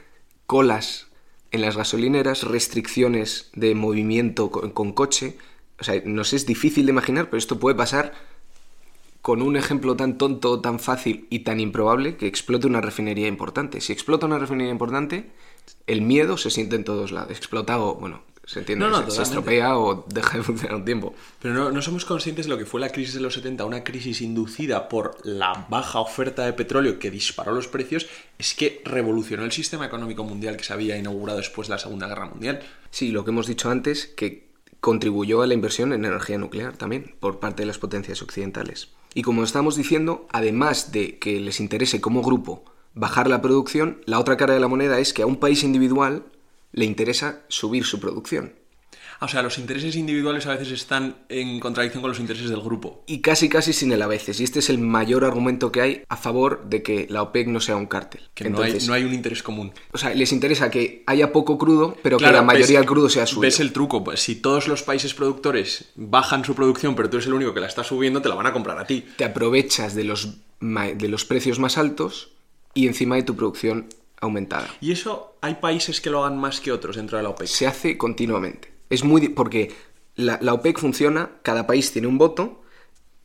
colas 0.47 1.09
en 1.51 1.63
las 1.63 1.77
gasolineras, 1.77 2.45
restricciones 2.45 3.51
de 3.55 3.75
movimiento 3.75 4.51
con, 4.51 4.93
coche, 4.93 5.37
o 5.79 5.85
sea, 5.85 6.01
nos 6.05 6.33
es 6.33 6.47
difícil 6.47 6.87
de 6.87 6.93
imaginar, 6.93 7.27
pero 7.27 7.39
esto 7.39 7.59
puede 7.59 7.77
pasar 7.77 8.13
con 9.27 9.43
un 9.43 9.57
ejemplo 9.57 9.97
tan 9.97 10.19
tonto, 10.19 10.61
tan 10.61 10.79
fácil 10.79 11.27
y 11.31 11.41
tan 11.41 11.59
improbable 11.59 12.17
que 12.17 12.29
explote 12.29 12.69
una 12.69 12.81
refinería 12.81 13.27
importante. 13.27 13.81
Si 13.81 13.93
explota 13.93 14.25
una 14.27 14.39
refinería 14.39 14.71
importante, 14.71 15.33
el 15.89 16.01
miedo 16.01 16.37
se 16.37 16.49
siente 16.49 16.77
en 16.77 16.85
todos 16.85 17.11
lados. 17.11 17.33
Explota 17.33 17.77
o, 17.81 17.97
bueno, 17.97 18.23
se 18.45 18.61
entiende, 18.61 18.85
No, 18.85 18.93
no, 18.93 19.05
se- 19.11 19.17
se, 19.17 19.23
estropea 19.23 19.77
o 19.79 20.05
deja 20.07 20.39
de 20.39 20.45
funcionar 20.45 20.77
un 20.77 20.85
tiempo. 20.85 21.13
Pero 21.43 21.55
no, 21.55 21.73
no 21.73 21.83
somos 21.83 22.05
conscientes 22.05 22.47
de 22.47 22.51
lo 22.53 22.57
que 22.57 22.67
fue 22.67 22.81
la 22.81 22.91
crisis 22.91 23.15
de 23.15 23.21
los 23.21 23.35
70, 23.35 23.65
una 23.65 23.83
crisis 23.83 24.21
inducida 24.21 24.89
por 24.89 25.17
la 25.25 25.67
baja 25.69 25.99
oferta 25.99 26.45
de 26.47 26.53
petróleo 26.53 27.01
que 27.01 27.11
disparó 27.11 27.51
los 27.51 27.67
precios, 27.67 28.07
es 28.39 28.55
que 28.55 28.81
revolucionó 28.85 29.43
el 29.45 29.51
sistema 29.51 29.87
económico 29.87 30.23
mundial 30.23 30.57
que 30.57 30.63
se 30.63 30.73
había 30.73 30.97
inaugurado 30.97 31.39
después 31.39 31.67
de 31.67 31.75
la 31.75 31.79
Segunda 31.81 32.07
Guerra 32.07 32.27
Mundial. 32.27 32.61
Sí, 32.91 33.11
lo 33.11 33.25
que 33.25 33.33
hemos 33.33 33.49
dicho 33.49 33.71
antes, 33.71 34.07
que 34.07 34.47
contribuyó 34.79 35.43
a 35.43 35.49
la 35.49 35.55
inversión 35.55 35.93
en 35.93 36.05
energía 36.05 36.39
nuclear 36.39 36.77
también 36.77 37.17
por 37.19 37.41
parte 37.41 37.63
de 37.63 37.67
las 37.67 37.79
potencias 37.79 38.23
occidentales. 38.23 38.91
Y 39.17 39.23
como 39.23 39.45
estamos 39.45 39.77
diciendo, 39.77 40.27
además 40.31 40.93
de 40.93 41.19
que 41.19 41.41
les 41.41 41.59
interese 41.59 42.03
como 42.03 42.21
grupo 42.21 42.67
bajar 42.93 43.29
la 43.29 43.41
producción, 43.41 44.03
la 44.05 44.21
otra 44.21 44.37
cara 44.37 44.53
de 44.53 44.61
la 44.61 44.69
moneda 44.69 44.99
es 44.99 45.15
que 45.15 45.23
a 45.23 45.27
un 45.27 45.37
país 45.37 45.65
individual 45.65 46.27
le 46.73 46.85
interesa 46.85 47.41
subir 47.49 47.87
su 47.87 47.99
producción. 47.99 48.53
O 49.21 49.29
sea, 49.29 49.43
los 49.43 49.57
intereses 49.59 49.97
individuales 49.97 50.47
a 50.47 50.51
veces 50.53 50.71
están 50.73 51.17
en 51.31 51.59
contradicción 51.59 52.03
con 52.03 52.11
los 52.11 52.21
intereses 52.21 52.51
del 52.51 52.61
grupo. 52.61 53.03
Y 53.07 53.21
casi 53.21 53.49
casi 53.49 53.73
sin 53.73 53.91
el 53.93 54.03
a 54.03 54.07
veces. 54.07 54.41
Y 54.41 54.45
este 54.45 54.59
es 54.59 54.69
el 54.69 54.79
mayor 54.79 55.25
argumento 55.25 55.73
que 55.73 55.81
hay 55.81 56.03
a 56.09 56.17
favor 56.17 56.65
de 56.69 56.83
que 56.83 57.07
la 57.09 57.23
OPEC 57.23 57.49
no 57.49 57.61
sea 57.61 57.77
un 57.77 57.87
cártel. 57.87 58.21
Que 58.35 58.51
no, 58.51 58.61
hay, 58.61 58.77
no 58.87 58.93
hay 58.93 59.05
un 59.05 59.15
interés 59.15 59.43
común. 59.43 59.73
O 59.93 59.99
sea, 59.99 60.13
les 60.15 60.33
interesa 60.33 60.71
que 60.71 61.03
haya 61.07 61.33
poco 61.33 61.57
crudo, 61.57 61.97
pero 62.03 62.19
Claro, 62.19 62.33
que 62.33 62.37
la 62.37 62.43
mayoría 62.43 62.67
ves- 62.67 62.77
del 62.81 62.87
crudo 62.87 63.09
sea 63.09 63.27
suyo. 63.27 63.41
Ves 63.41 63.61
el 63.61 63.73
truco. 63.73 64.05
Pues 64.05 64.21
si 64.21 64.37
todos 64.37 64.69
los 64.69 64.83
países 64.83 65.15
productores 65.15 65.87
bajan 65.97 66.45
su 66.45 66.55
producción, 66.55 66.95
pero 66.95 67.09
tú 67.09 67.17
eres 67.17 67.27
el 67.27 67.35
único 67.35 67.55
que 67.55 67.61
la 67.61 67.69
está 67.69 67.85
subiendo, 67.85 68.21
te 68.21 68.29
la 68.29 68.35
van 68.35 68.47
a 68.47 68.53
comprar 68.53 68.79
a 68.79 68.87
ti. 68.87 69.05
te 69.17 69.25
aprovechas 69.25 69.95
de 69.95 70.05
los, 70.05 70.35
de 70.61 71.09
los 71.09 71.25
precios 71.25 71.59
más 71.59 71.79
altos 71.79 72.33
y 72.75 72.87
encima 72.87 73.17
de 73.17 73.23
tu 73.23 73.35
producción 73.35 73.87
aumentada. 74.21 74.69
Y 74.81 74.93
eso 74.93 75.37
hay 75.41 75.55
países 75.55 76.01
que 76.01 76.11
lo 76.11 76.25
hagan 76.25 76.39
más 76.39 76.61
que 76.61 76.73
otros 76.73 76.97
dentro 76.97 77.17
de 77.17 77.23
la 77.25 77.31
OPEC. 77.31 77.49
Se 77.49 77.67
hace 77.67 77.97
continuamente. 77.97 78.76
Es 78.91 79.05
muy 79.05 79.29
porque 79.29 79.73
la, 80.15 80.39
la 80.41 80.55
OPEC 80.55 80.79
funciona, 80.79 81.31
cada 81.43 81.67
país 81.67 81.93
tiene 81.93 82.09
un 82.09 82.19
voto 82.19 82.63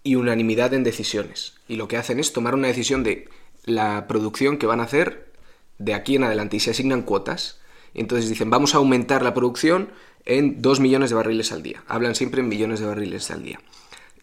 y 0.04 0.16
unanimidad 0.16 0.74
en 0.74 0.84
decisiones. 0.84 1.54
Y 1.68 1.76
lo 1.76 1.88
que 1.88 1.98
hacen 1.98 2.20
es 2.20 2.34
tomar 2.34 2.56
una 2.56 2.68
decisión 2.68 3.04
de 3.04 3.30
la 3.66 4.08
producción 4.08 4.58
que 4.58 4.66
van 4.66 4.80
a 4.80 4.84
hacer 4.84 5.32
de 5.78 5.94
aquí 5.94 6.16
en 6.16 6.24
adelante 6.24 6.58
y 6.58 6.60
se 6.60 6.72
asignan 6.72 7.04
cuotas. 7.04 7.60
Entonces 7.94 8.30
dicen, 8.30 8.50
vamos 8.50 8.74
a 8.74 8.78
aumentar 8.78 9.22
la 9.22 9.34
producción 9.34 9.92
en 10.26 10.62
2 10.62 10.80
millones 10.80 11.10
de 11.10 11.16
barriles 11.16 11.52
al 11.52 11.64
día. 11.64 11.84
Hablan 11.88 12.16
siempre 12.16 12.42
en 12.42 12.50
millones 12.50 12.80
de 12.80 12.86
barriles 12.86 13.30
al 13.32 13.44
día. 13.44 13.60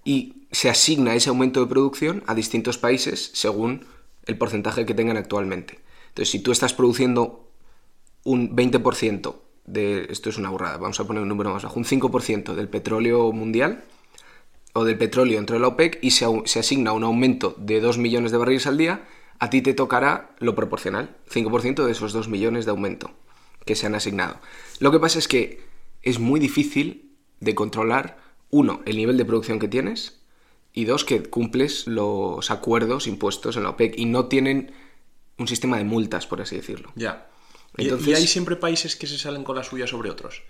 Y 0.04 0.46
se 0.52 0.70
asigna 0.70 1.14
ese 1.14 1.28
aumento 1.28 1.60
de 1.60 1.66
producción 1.66 2.22
a 2.26 2.34
distintos 2.34 2.78
países 2.78 3.30
según 3.34 3.86
el 4.26 4.38
porcentaje 4.38 4.86
que 4.86 4.94
tengan 4.94 5.16
actualmente. 5.16 5.80
Entonces, 6.08 6.30
si 6.30 6.40
tú 6.40 6.52
estás 6.52 6.72
produciendo 6.72 7.50
un 8.24 8.56
20% 8.56 9.36
esto 9.74 10.30
es 10.30 10.38
una 10.38 10.50
burrada, 10.50 10.76
vamos 10.76 10.98
a 11.00 11.06
poner 11.06 11.22
un 11.22 11.28
número 11.28 11.52
más 11.52 11.62
bajo, 11.62 11.78
un 11.78 11.84
5% 11.84 12.54
del 12.54 12.68
petróleo 12.68 13.32
mundial 13.32 13.84
o 14.72 14.84
del 14.84 14.98
petróleo 14.98 15.36
dentro 15.36 15.54
de 15.54 15.60
la 15.60 15.68
OPEC 15.68 15.98
y 16.02 16.12
se, 16.12 16.26
se 16.44 16.60
asigna 16.60 16.92
un 16.92 17.04
aumento 17.04 17.54
de 17.58 17.80
2 17.80 17.98
millones 17.98 18.32
de 18.32 18.38
barriles 18.38 18.66
al 18.66 18.78
día, 18.78 19.06
a 19.38 19.50
ti 19.50 19.62
te 19.62 19.74
tocará 19.74 20.34
lo 20.38 20.54
proporcional, 20.54 21.16
5% 21.30 21.84
de 21.84 21.92
esos 21.92 22.12
2 22.12 22.28
millones 22.28 22.64
de 22.64 22.70
aumento 22.70 23.10
que 23.64 23.76
se 23.76 23.86
han 23.86 23.94
asignado. 23.94 24.40
Lo 24.80 24.90
que 24.90 24.98
pasa 24.98 25.18
es 25.18 25.28
que 25.28 25.62
es 26.02 26.18
muy 26.18 26.40
difícil 26.40 27.12
de 27.40 27.54
controlar, 27.54 28.18
uno, 28.50 28.80
el 28.86 28.96
nivel 28.96 29.16
de 29.16 29.24
producción 29.24 29.58
que 29.58 29.68
tienes 29.68 30.20
y 30.72 30.84
dos, 30.84 31.04
que 31.04 31.22
cumples 31.22 31.86
los 31.86 32.50
acuerdos 32.50 33.06
impuestos 33.06 33.56
en 33.56 33.64
la 33.64 33.70
OPEC 33.70 33.98
y 33.98 34.06
no 34.06 34.26
tienen 34.26 34.72
un 35.38 35.48
sistema 35.48 35.76
de 35.76 35.84
multas, 35.84 36.26
por 36.26 36.40
así 36.40 36.56
decirlo. 36.56 36.92
Ya. 36.94 37.28
Entonces- 37.76 38.08
y 38.08 38.14
hay 38.14 38.26
siempre 38.26 38.56
países 38.56 38.96
que 38.96 39.06
se 39.06 39.18
salen 39.18 39.44
con 39.44 39.56
la 39.56 39.64
suya 39.64 39.86
sobre 39.86 40.10
otros. 40.10 40.42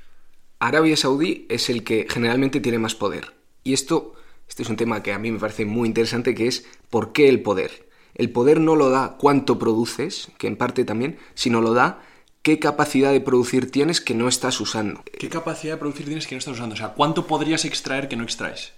Arabia 0.61 0.97
Saudí 0.97 1.47
es 1.49 1.71
el 1.71 1.85
que 1.85 2.07
generalmente 2.09 2.61
tiene 2.61 2.79
más 2.79 2.95
poder. 2.95 3.35
Y 3.65 3.75
esto, 3.75 4.15
este 4.49 4.63
es 4.63 4.69
un 4.69 4.77
tema 4.77 5.03
que 5.03 5.13
a 5.13 5.19
mí 5.19 5.31
me 5.31 5.39
parece 5.39 5.65
muy 5.65 5.87
interesante, 5.89 6.35
que 6.35 6.47
es 6.49 6.65
¿por 6.91 7.13
qué 7.13 7.29
el 7.29 7.43
poder? 7.43 7.89
El 8.15 8.31
poder 8.31 8.61
no 8.61 8.75
lo 8.75 8.91
da 8.91 9.17
cuánto 9.19 9.59
produces, 9.59 10.29
que 10.39 10.49
en 10.49 10.57
parte 10.57 10.85
también, 10.85 11.19
sino 11.35 11.61
lo 11.61 11.75
da 11.75 12.03
qué 12.43 12.59
capacidad 12.59 13.13
de 13.13 13.21
producir 13.21 13.71
tienes 13.71 14.01
que 14.01 14.15
no 14.15 14.27
estás 14.27 14.61
usando. 14.61 15.05
¿Qué 15.19 15.29
capacidad 15.29 15.75
de 15.75 15.79
producir 15.79 16.07
tienes 16.07 16.27
que 16.27 16.35
no 16.35 16.39
estás 16.41 16.55
usando? 16.55 16.75
O 16.75 16.79
sea, 16.79 16.95
¿cuánto 16.95 17.27
podrías 17.27 17.65
extraer 17.65 18.09
que 18.09 18.17
no 18.17 18.25
extraes? 18.25 18.73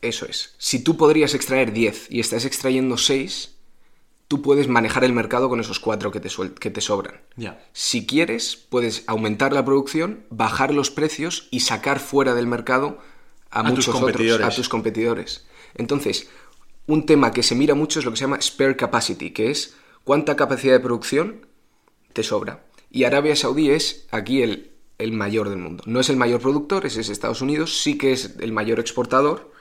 Eso 0.00 0.24
es. 0.26 0.54
Si 0.58 0.82
tú 0.82 0.96
podrías 0.96 1.34
extraer 1.34 1.72
10 1.72 2.06
y 2.10 2.20
estás 2.20 2.44
extrayendo 2.44 2.96
6, 2.96 3.56
tú 4.28 4.42
puedes 4.42 4.68
manejar 4.68 5.04
el 5.04 5.12
mercado 5.12 5.48
con 5.48 5.58
esos 5.58 5.80
4 5.80 6.10
que 6.10 6.20
te, 6.20 6.28
que 6.60 6.70
te 6.70 6.80
sobran. 6.80 7.20
Ya. 7.36 7.64
Si 7.72 8.06
quieres, 8.06 8.56
puedes 8.56 9.04
aumentar 9.06 9.52
la 9.54 9.64
producción, 9.64 10.26
bajar 10.30 10.72
los 10.72 10.90
precios 10.90 11.48
y 11.50 11.60
sacar 11.60 11.98
fuera 11.98 12.34
del 12.34 12.46
mercado 12.46 12.98
a, 13.50 13.60
A 13.60 13.62
tus 13.64 13.70
muchos 13.72 13.94
competidores. 13.94 14.34
otros, 14.34 14.52
a 14.52 14.56
tus 14.56 14.68
competidores. 14.68 15.46
Entonces, 15.74 16.28
un 16.86 17.06
tema 17.06 17.32
que 17.32 17.42
se 17.42 17.54
mira 17.54 17.74
mucho 17.74 17.98
es 17.98 18.04
lo 18.04 18.10
que 18.10 18.18
se 18.18 18.24
llama 18.24 18.40
spare 18.42 18.76
capacity, 18.76 19.30
que 19.30 19.50
es 19.50 19.74
cuánta 20.04 20.36
capacidad 20.36 20.74
de 20.74 20.80
producción 20.80 21.46
te 22.12 22.22
sobra. 22.22 22.64
Y 22.90 23.04
Arabia 23.04 23.36
Saudí 23.36 23.70
es 23.70 24.06
aquí 24.10 24.42
el, 24.42 24.72
el 24.98 25.12
mayor 25.12 25.48
del 25.48 25.58
mundo. 25.58 25.84
No 25.86 26.00
es 26.00 26.10
el 26.10 26.16
mayor 26.16 26.40
productor, 26.40 26.84
ese 26.84 27.00
es 27.00 27.08
Estados 27.08 27.40
Unidos, 27.40 27.80
sí 27.80 27.96
que 27.96 28.12
es 28.12 28.36
el 28.40 28.52
mayor 28.52 28.78
exportador, 28.80 29.52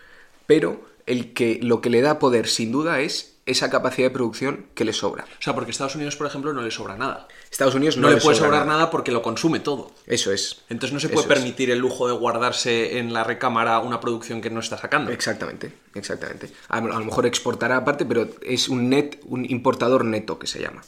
pero 0.46 0.86
el 1.06 1.34
que, 1.34 1.60
lo 1.62 1.80
que 1.80 1.90
le 1.90 2.02
da 2.02 2.20
poder 2.20 2.48
sin 2.48 2.72
duda 2.72 3.00
es 3.00 3.37
esa 3.48 3.70
capacidad 3.72 4.08
de 4.10 4.12
producción 4.14 4.68
que 4.76 4.86
le 4.86 4.94
sobra. 4.94 5.24
O 5.40 5.42
sea, 5.42 5.56
porque 5.56 5.72
Estados 5.72 5.96
Unidos, 5.96 6.16
por 6.16 6.28
ejemplo, 6.28 6.54
no 6.54 6.62
le 6.62 6.70
sobra 6.70 6.96
nada. 6.98 7.28
Estados 7.50 7.74
Unidos 7.74 7.98
No, 7.98 8.10
le 8.10 8.18
puede 8.18 8.38
sobrar 8.38 8.66
nada. 8.68 8.92
porque 8.92 9.12
lo 9.12 9.22
consume 9.24 9.60
todo. 9.60 9.92
Eso 10.06 10.32
es. 10.32 10.64
Entonces 10.70 10.94
no 10.94 11.00
se 11.00 11.08
Eso 11.08 11.16
puede 11.16 11.28
es. 11.28 11.34
permitir 11.34 11.72
el 11.72 11.80
lujo 11.80 12.08
de 12.08 12.14
guardarse 12.14 13.00
en 13.00 13.14
la 13.14 13.24
recámara 13.24 13.80
una 13.80 14.00
producción 14.00 14.42
que 14.42 14.50
no 14.52 14.60
está 14.60 14.78
sacando. 14.78 15.12
Exactamente, 15.12 15.72
exactamente. 15.96 16.50
A, 16.70 16.78
a 16.78 16.82
lo 16.82 17.06
mejor 17.06 17.26
exportará 17.26 17.78
aparte, 17.78 18.06
pero 18.06 18.28
es 18.44 18.70
un 18.70 18.90
net, 18.90 19.20
un 19.26 19.46
importador 19.50 20.06
neto 20.06 20.38
que 20.38 20.46
se 20.48 20.62
llama. 20.62 20.84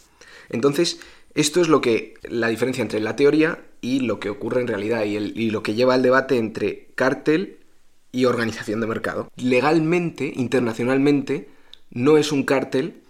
Entonces, 0.49 0.99
esto 1.35 1.61
es 1.61 1.67
lo 1.67 1.79
que 1.81 2.15
la 2.23 2.47
diferencia 2.49 2.81
entre 2.81 2.99
la 2.99 3.15
teoría 3.15 3.59
y 3.81 4.01
lo 4.01 4.19
que 4.19 4.29
ocurre 4.29 4.61
en 4.61 4.67
realidad 4.67 5.05
y, 5.05 5.15
el- 5.15 5.39
y 5.39 5.51
lo 5.51 5.63
que 5.63 5.75
lleva 5.75 5.93
al 5.93 6.01
debate 6.01 6.37
entre 6.37 6.89
cártel 6.95 7.57
y 8.11 8.25
organización 8.25 8.81
de 8.81 8.87
mercado. 8.87 9.29
Legalmente, 9.37 10.33
internacionalmente, 10.35 11.47
no 11.91 12.17
es 12.17 12.31
un 12.31 12.43
cártel, 12.43 13.01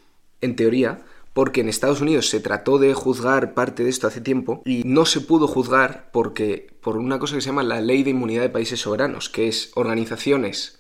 en 0.42 0.56
teoría, 0.56 1.02
porque 1.34 1.62
en 1.62 1.70
Estados 1.70 2.02
Unidos 2.02 2.30
se 2.30 2.39
trató 2.39 2.80
de 2.80 2.94
juzgar 2.94 3.54
parte 3.54 3.84
de 3.84 3.89
esto 3.89 4.08
hace 4.08 4.22
tiempo 4.22 4.62
y 4.65 4.84
no 4.86 5.06
se 5.06 5.22
pudo 5.22 5.48
juzgar 5.48 6.10
porque 6.12 6.68
por 6.82 6.98
una 6.98 7.20
cosa 7.20 7.36
que 7.36 7.42
se 7.42 7.48
llama 7.48 7.63
la 7.63 7.82
Ley 7.82 8.04
de 8.04 8.10
Inmunidad 8.12 8.42
de 8.42 8.50
Países 8.50 8.82
Soberanos, 8.82 9.30
que 9.30 9.48
es 9.48 9.72
organizaciones 9.76 10.80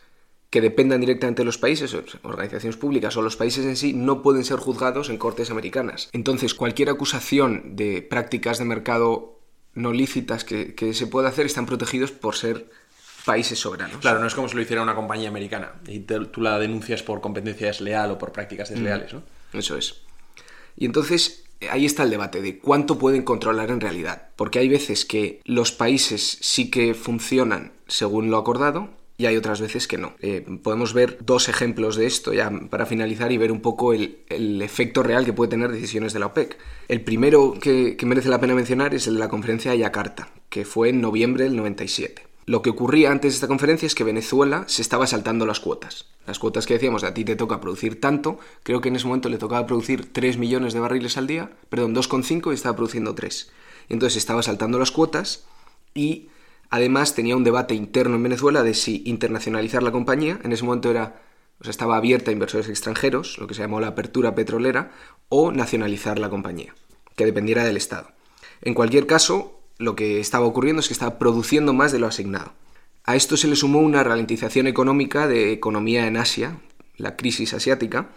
que 0.49 0.61
dependan 0.61 1.01
directamente 1.01 1.41
de 1.41 1.45
los 1.45 1.59
países, 1.59 1.95
organizaciones 2.23 2.77
públicas 2.77 3.15
o 3.15 3.21
los 3.21 3.35
países 3.35 3.65
en 3.65 3.77
sí, 3.77 3.93
no 3.93 4.23
pueden 4.23 4.43
ser 4.43 4.57
juzgados 4.57 5.09
en 5.09 5.17
cortes 5.17 5.51
americanas. 5.51 6.09
Entonces, 6.11 6.55
cualquier 6.55 6.89
acusación 6.89 7.75
de 7.75 8.01
prácticas 8.01 8.57
de 8.57 8.65
mercado 8.65 9.39
no 9.75 9.93
lícitas 9.93 10.43
que, 10.43 10.73
que 10.73 10.95
se 10.95 11.05
pueda 11.05 11.29
hacer 11.29 11.45
están 11.45 11.67
protegidos 11.67 12.11
por 12.11 12.35
ser 12.35 12.69
países 13.25 13.59
soberanos. 13.59 13.97
Claro, 13.97 14.19
no 14.19 14.27
es 14.27 14.33
como 14.35 14.47
si 14.49 14.55
lo 14.55 14.61
hiciera 14.61 14.81
una 14.81 14.95
compañía 14.95 15.29
americana 15.29 15.73
y 15.87 15.99
te- 15.99 16.25
tú 16.25 16.41
la 16.41 16.57
denuncias 16.59 17.03
por 17.03 17.21
competencia 17.21 17.67
desleal 17.67 18.11
o 18.11 18.17
por 18.17 18.29
Mm. 18.29 18.33
prácticas 18.33 18.69
desleales, 18.69 19.13
¿no? 19.13 19.23
Eso 19.53 19.77
es. 19.77 19.95
Y 20.77 20.85
entonces, 20.85 21.43
ahí 21.71 21.85
está 21.85 22.03
el 22.03 22.09
debate 22.09 22.41
de 22.41 22.57
cuánto 22.59 22.97
pueden 22.97 23.23
controlar 23.23 23.69
en 23.71 23.81
realidad. 23.81 24.29
Porque 24.35 24.59
hay 24.59 24.69
veces 24.69 25.03
que 25.05 25.41
los 25.45 25.71
países 25.71 26.37
sí 26.41 26.69
que 26.71 26.93
funcionan 26.93 27.73
según 27.87 28.29
lo 28.31 28.37
acordado 28.37 28.89
y 29.17 29.25
hay 29.25 29.35
otras 29.35 29.59
veces 29.59 29.85
que 29.85 29.97
no. 29.97 30.13
Eh, 30.21 30.45
podemos 30.63 30.93
ver 30.93 31.17
dos 31.19 31.49
ejemplos 31.49 31.97
de 31.97 32.05
esto 32.05 32.31
ya 32.31 32.49
para 32.69 32.85
finalizar 32.85 33.29
y 33.33 33.37
ver 33.37 33.51
un 33.51 33.59
poco 33.59 33.91
el, 33.91 34.19
efecto 34.61 35.03
real 35.03 35.25
que 35.25 35.33
puede 35.33 35.49
tener 35.49 35.69
decisiones 35.73 36.13
de 36.13 36.19
la 36.19 36.27
OPEC. 36.27 36.57
El 36.87 37.01
primero 37.01 37.55
que, 37.59 37.97
que 37.97 38.05
merece 38.05 38.29
la 38.29 38.39
pena 38.39 38.55
mencionar 38.55 38.93
es 38.95 39.07
el 39.07 39.15
de 39.15 39.19
la 39.19 39.27
conferencia 39.27 39.71
de 39.71 39.79
Yakarta, 39.79 40.29
que 40.49 40.63
fue 40.63 40.87
en 40.89 41.01
noviembre 41.01 41.43
del 41.43 41.57
97. 41.57 42.28
Lo 42.49 42.63
que 42.63 42.71
ocurría 42.71 43.11
antes 43.11 43.33
de 43.33 43.35
esta 43.35 43.47
conferencia 43.47 43.85
es 43.85 43.93
que 43.93 44.03
Venezuela 44.03 44.63
se 44.65 44.81
estaba 44.81 45.05
saltando 45.05 45.45
las 45.45 45.59
cuotas. 45.59 46.07
Las 46.25 46.39
cuotas 46.39 46.65
que 46.65 46.73
decíamos, 46.73 47.03
a 47.03 47.13
ti 47.13 47.23
te 47.23 47.35
toca 47.35 47.61
producir 47.61 48.01
tanto, 48.01 48.39
creo 48.63 48.81
que 48.81 48.89
en 48.89 48.95
ese 48.95 49.05
momento 49.05 49.29
le 49.29 49.37
tocaba 49.37 49.67
producir 49.67 50.11
3 50.11 50.39
millones 50.39 50.73
de 50.73 50.79
barriles 50.79 51.15
al 51.17 51.27
día, 51.27 51.51
perdón, 51.69 51.93
2,5 51.93 52.49
y 52.49 52.55
estaba 52.55 52.75
produciendo 52.75 53.13
3. 53.13 53.51
Entonces 53.89 54.17
estaba 54.17 54.41
saltando 54.41 54.79
las 54.79 54.89
cuotas 54.89 55.45
y 55.93 56.29
además 56.71 57.13
tenía 57.13 57.37
un 57.37 57.43
debate 57.43 57.75
interno 57.75 58.15
en 58.15 58.23
Venezuela 58.23 58.63
de 58.63 58.73
si 58.73 59.03
internacionalizar 59.05 59.83
la 59.83 59.91
compañía, 59.91 60.39
en 60.43 60.51
ese 60.51 60.63
momento 60.63 60.89
era, 60.89 61.21
o 61.59 61.65
sea, 61.65 61.69
estaba 61.69 61.97
abierta 61.97 62.31
a 62.31 62.33
inversores 62.33 62.67
extranjeros, 62.67 63.37
lo 63.37 63.45
que 63.45 63.53
se 63.53 63.61
llamó 63.61 63.79
la 63.79 63.89
apertura 63.89 64.33
petrolera, 64.33 64.91
o 65.27 65.51
nacionalizar 65.51 66.17
la 66.17 66.31
compañía, 66.31 66.73
que 67.15 67.25
dependiera 67.25 67.63
del 67.63 67.77
Estado. 67.77 68.09
En 68.63 68.73
cualquier 68.73 69.05
caso, 69.05 69.58
lo 69.79 69.95
que 69.95 70.19
estaba 70.19 70.45
ocurriendo 70.45 70.81
es 70.81 70.87
que 70.87 70.93
estaba 70.93 71.17
produciendo 71.17 71.73
más 71.73 71.91
de 71.91 71.99
lo 71.99 72.05
asignado. 72.05 72.53
A 73.05 73.15
esto 73.15 73.37
se 73.37 73.47
le 73.47 73.55
sumó 73.55 73.79
una 73.79 74.03
ralentización 74.03 74.67
económica 74.67 75.27
de 75.27 75.51
economía 75.51 76.05
en 76.05 76.17
Asia, 76.17 76.59
la 76.97 77.15
crisis 77.15 77.53
asiática, 77.53 78.09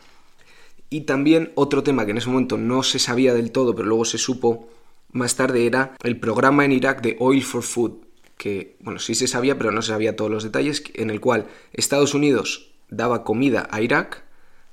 y 0.90 1.02
también 1.02 1.52
otro 1.54 1.82
tema 1.82 2.04
que 2.04 2.10
en 2.10 2.18
ese 2.18 2.28
momento 2.28 2.58
no 2.58 2.82
se 2.82 2.98
sabía 2.98 3.32
del 3.32 3.52
todo, 3.52 3.74
pero 3.74 3.88
luego 3.88 4.04
se 4.04 4.18
supo 4.18 4.68
más 5.12 5.36
tarde, 5.36 5.64
era 5.64 5.96
el 6.02 6.18
programa 6.18 6.64
en 6.64 6.72
Irak 6.72 7.00
de 7.00 7.16
Oil 7.20 7.42
for 7.42 7.62
Food, 7.62 7.92
que, 8.36 8.76
bueno, 8.80 8.98
sí 8.98 9.14
se 9.14 9.28
sabía, 9.28 9.56
pero 9.56 9.70
no 9.70 9.82
se 9.82 9.92
sabía 9.92 10.16
todos 10.16 10.30
los 10.30 10.42
detalles, 10.42 10.82
en 10.94 11.10
el 11.10 11.20
cual 11.20 11.46
Estados 11.72 12.12
Unidos 12.12 12.72
daba 12.90 13.24
comida 13.24 13.68
a 13.70 13.80
Irak 13.80 14.24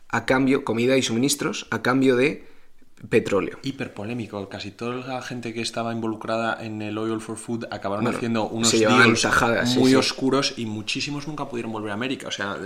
a 0.10 0.26
cambio, 0.26 0.66
comida 0.66 0.98
y 0.98 1.04
suministros, 1.04 1.68
a 1.70 1.84
cambio 1.84 2.16
de 2.16 2.49
petróleo. 3.08 3.60
Hiper 3.64 3.94
polémico. 3.94 4.50
Casi 4.50 4.72
toda 4.72 4.96
la 4.96 5.22
gente 5.22 5.54
que 5.54 5.62
estaba 5.62 5.94
involucrada 5.94 6.64
en 6.64 6.82
el 6.82 6.98
Oil 6.98 7.22
for 7.22 7.38
Food 7.38 7.66
acabaron 7.72 8.08
haciendo 8.08 8.48
unos 8.48 8.72
deals 8.72 9.28
muy 9.78 9.96
oscuros 9.96 10.54
y 10.58 10.66
muchísimos 10.66 11.28
nunca 11.28 11.48
pudieron 11.48 11.72
volver 11.72 11.92
a 11.92 11.94
América. 11.94 12.28
O 12.28 12.32
sea, 12.32 12.58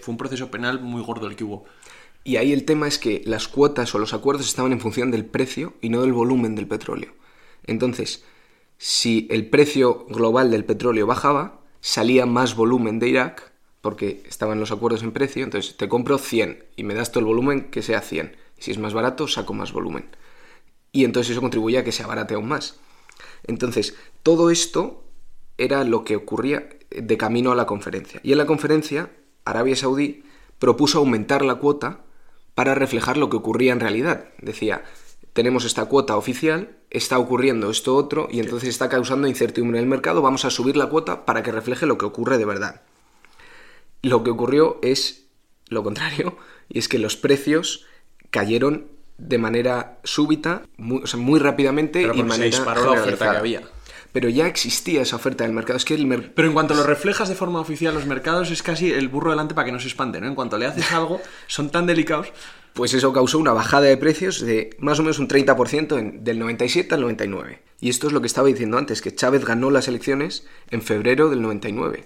fue 0.00 0.12
un 0.12 0.16
proceso 0.16 0.50
penal 0.50 0.80
muy 0.80 1.02
gordo 1.02 1.26
el 1.26 1.36
que 1.36 1.44
hubo. 1.44 1.64
Y 2.22 2.36
ahí 2.36 2.52
el 2.52 2.64
tema 2.64 2.86
es 2.86 2.98
que 2.98 3.22
las 3.24 3.48
cuotas 3.48 3.94
o 3.94 3.98
los 3.98 4.12
acuerdos 4.12 4.46
estaban 4.46 4.72
en 4.72 4.80
función 4.80 5.10
del 5.10 5.24
precio 5.24 5.74
y 5.80 5.88
no 5.88 6.02
del 6.02 6.12
volumen 6.12 6.54
del 6.54 6.66
petróleo. 6.66 7.12
Entonces, 7.66 8.24
si 8.76 9.26
el 9.30 9.48
precio 9.48 10.06
global 10.08 10.50
del 10.50 10.64
petróleo 10.64 11.06
bajaba, 11.06 11.60
salía 11.80 12.26
más 12.26 12.54
volumen 12.54 12.98
de 12.98 13.08
Irak, 13.08 13.52
porque 13.80 14.22
estaban 14.28 14.60
los 14.60 14.70
acuerdos 14.70 15.02
en 15.02 15.12
precio, 15.12 15.44
entonces 15.44 15.76
te 15.76 15.88
compro 15.88 16.18
100 16.18 16.64
y 16.76 16.84
me 16.84 16.94
das 16.94 17.10
todo 17.10 17.20
el 17.20 17.26
volumen 17.26 17.70
que 17.70 17.82
sea 17.82 18.02
100 18.02 18.36
si 18.60 18.70
es 18.70 18.78
más 18.78 18.94
barato, 18.94 19.26
saco 19.26 19.52
más 19.52 19.72
volumen. 19.72 20.08
Y 20.92 21.04
entonces 21.04 21.32
eso 21.32 21.40
contribuye 21.40 21.78
a 21.78 21.84
que 21.84 21.92
se 21.92 22.04
abarate 22.04 22.34
aún 22.34 22.48
más. 22.48 22.78
Entonces, 23.42 23.96
todo 24.22 24.50
esto 24.50 25.04
era 25.58 25.84
lo 25.84 26.04
que 26.04 26.16
ocurría 26.16 26.68
de 26.90 27.16
camino 27.16 27.52
a 27.52 27.56
la 27.56 27.66
conferencia. 27.66 28.20
Y 28.22 28.32
en 28.32 28.38
la 28.38 28.46
conferencia, 28.46 29.10
Arabia 29.44 29.76
Saudí 29.76 30.24
propuso 30.58 30.98
aumentar 30.98 31.44
la 31.44 31.56
cuota 31.56 32.04
para 32.54 32.74
reflejar 32.74 33.16
lo 33.16 33.30
que 33.30 33.36
ocurría 33.36 33.72
en 33.72 33.80
realidad. 33.80 34.28
Decía, 34.38 34.84
tenemos 35.32 35.64
esta 35.64 35.86
cuota 35.86 36.16
oficial, 36.16 36.78
está 36.90 37.18
ocurriendo 37.18 37.70
esto 37.70 37.96
otro 37.96 38.28
y 38.30 38.40
entonces 38.40 38.68
está 38.68 38.88
causando 38.88 39.28
incertidumbre 39.28 39.78
en 39.78 39.84
el 39.84 39.90
mercado, 39.90 40.22
vamos 40.22 40.44
a 40.44 40.50
subir 40.50 40.76
la 40.76 40.88
cuota 40.88 41.24
para 41.24 41.42
que 41.42 41.52
refleje 41.52 41.86
lo 41.86 41.98
que 41.98 42.06
ocurre 42.06 42.36
de 42.38 42.44
verdad. 42.44 42.82
Lo 44.02 44.24
que 44.24 44.30
ocurrió 44.30 44.78
es 44.82 45.26
lo 45.68 45.84
contrario, 45.84 46.36
y 46.68 46.78
es 46.78 46.88
que 46.88 46.98
los 46.98 47.16
precios 47.16 47.86
cayeron 48.30 48.86
de 49.18 49.38
manera 49.38 49.98
súbita, 50.02 50.62
muy, 50.76 51.02
o 51.02 51.06
sea, 51.06 51.20
muy 51.20 51.38
rápidamente 51.38 52.02
y 52.02 52.06
manera 52.06 52.34
se 52.34 52.44
disparó 52.44 52.94
la 52.94 53.00
oferta 53.02 53.30
que 53.30 53.36
había. 53.36 53.62
Pero 54.12 54.28
ya 54.28 54.46
existía 54.46 55.02
esa 55.02 55.16
oferta 55.16 55.44
del 55.44 55.52
mercado. 55.52 55.76
Es 55.76 55.84
que 55.84 55.94
el 55.94 56.32
Pero 56.34 56.48
en 56.48 56.54
cuanto 56.54 56.74
lo 56.74 56.82
reflejas 56.82 57.28
de 57.28 57.36
forma 57.36 57.60
oficial 57.60 57.94
los 57.94 58.06
mercados, 58.06 58.50
es 58.50 58.62
casi 58.62 58.90
el 58.90 59.08
burro 59.08 59.30
delante 59.30 59.54
para 59.54 59.66
que 59.66 59.72
no 59.72 59.78
se 59.78 59.86
espante, 59.86 60.20
¿no? 60.20 60.26
En 60.26 60.34
cuanto 60.34 60.58
le 60.58 60.66
haces 60.66 60.90
algo, 60.92 61.20
son 61.46 61.70
tan 61.70 61.86
delicados. 61.86 62.32
Pues 62.72 62.94
eso 62.94 63.12
causó 63.12 63.38
una 63.38 63.52
bajada 63.52 63.86
de 63.86 63.96
precios 63.96 64.40
de 64.40 64.76
más 64.78 64.98
o 64.98 65.02
menos 65.02 65.18
un 65.18 65.28
30% 65.28 66.20
del 66.22 66.38
97 66.38 66.94
al 66.94 67.02
99. 67.02 67.62
Y 67.80 67.88
esto 67.88 68.06
es 68.06 68.12
lo 68.12 68.20
que 68.20 68.26
estaba 68.26 68.48
diciendo 68.48 68.78
antes, 68.78 69.00
que 69.00 69.14
Chávez 69.14 69.44
ganó 69.44 69.70
las 69.70 69.88
elecciones 69.88 70.46
en 70.70 70.82
febrero 70.82 71.30
del 71.30 71.42
99, 71.42 72.04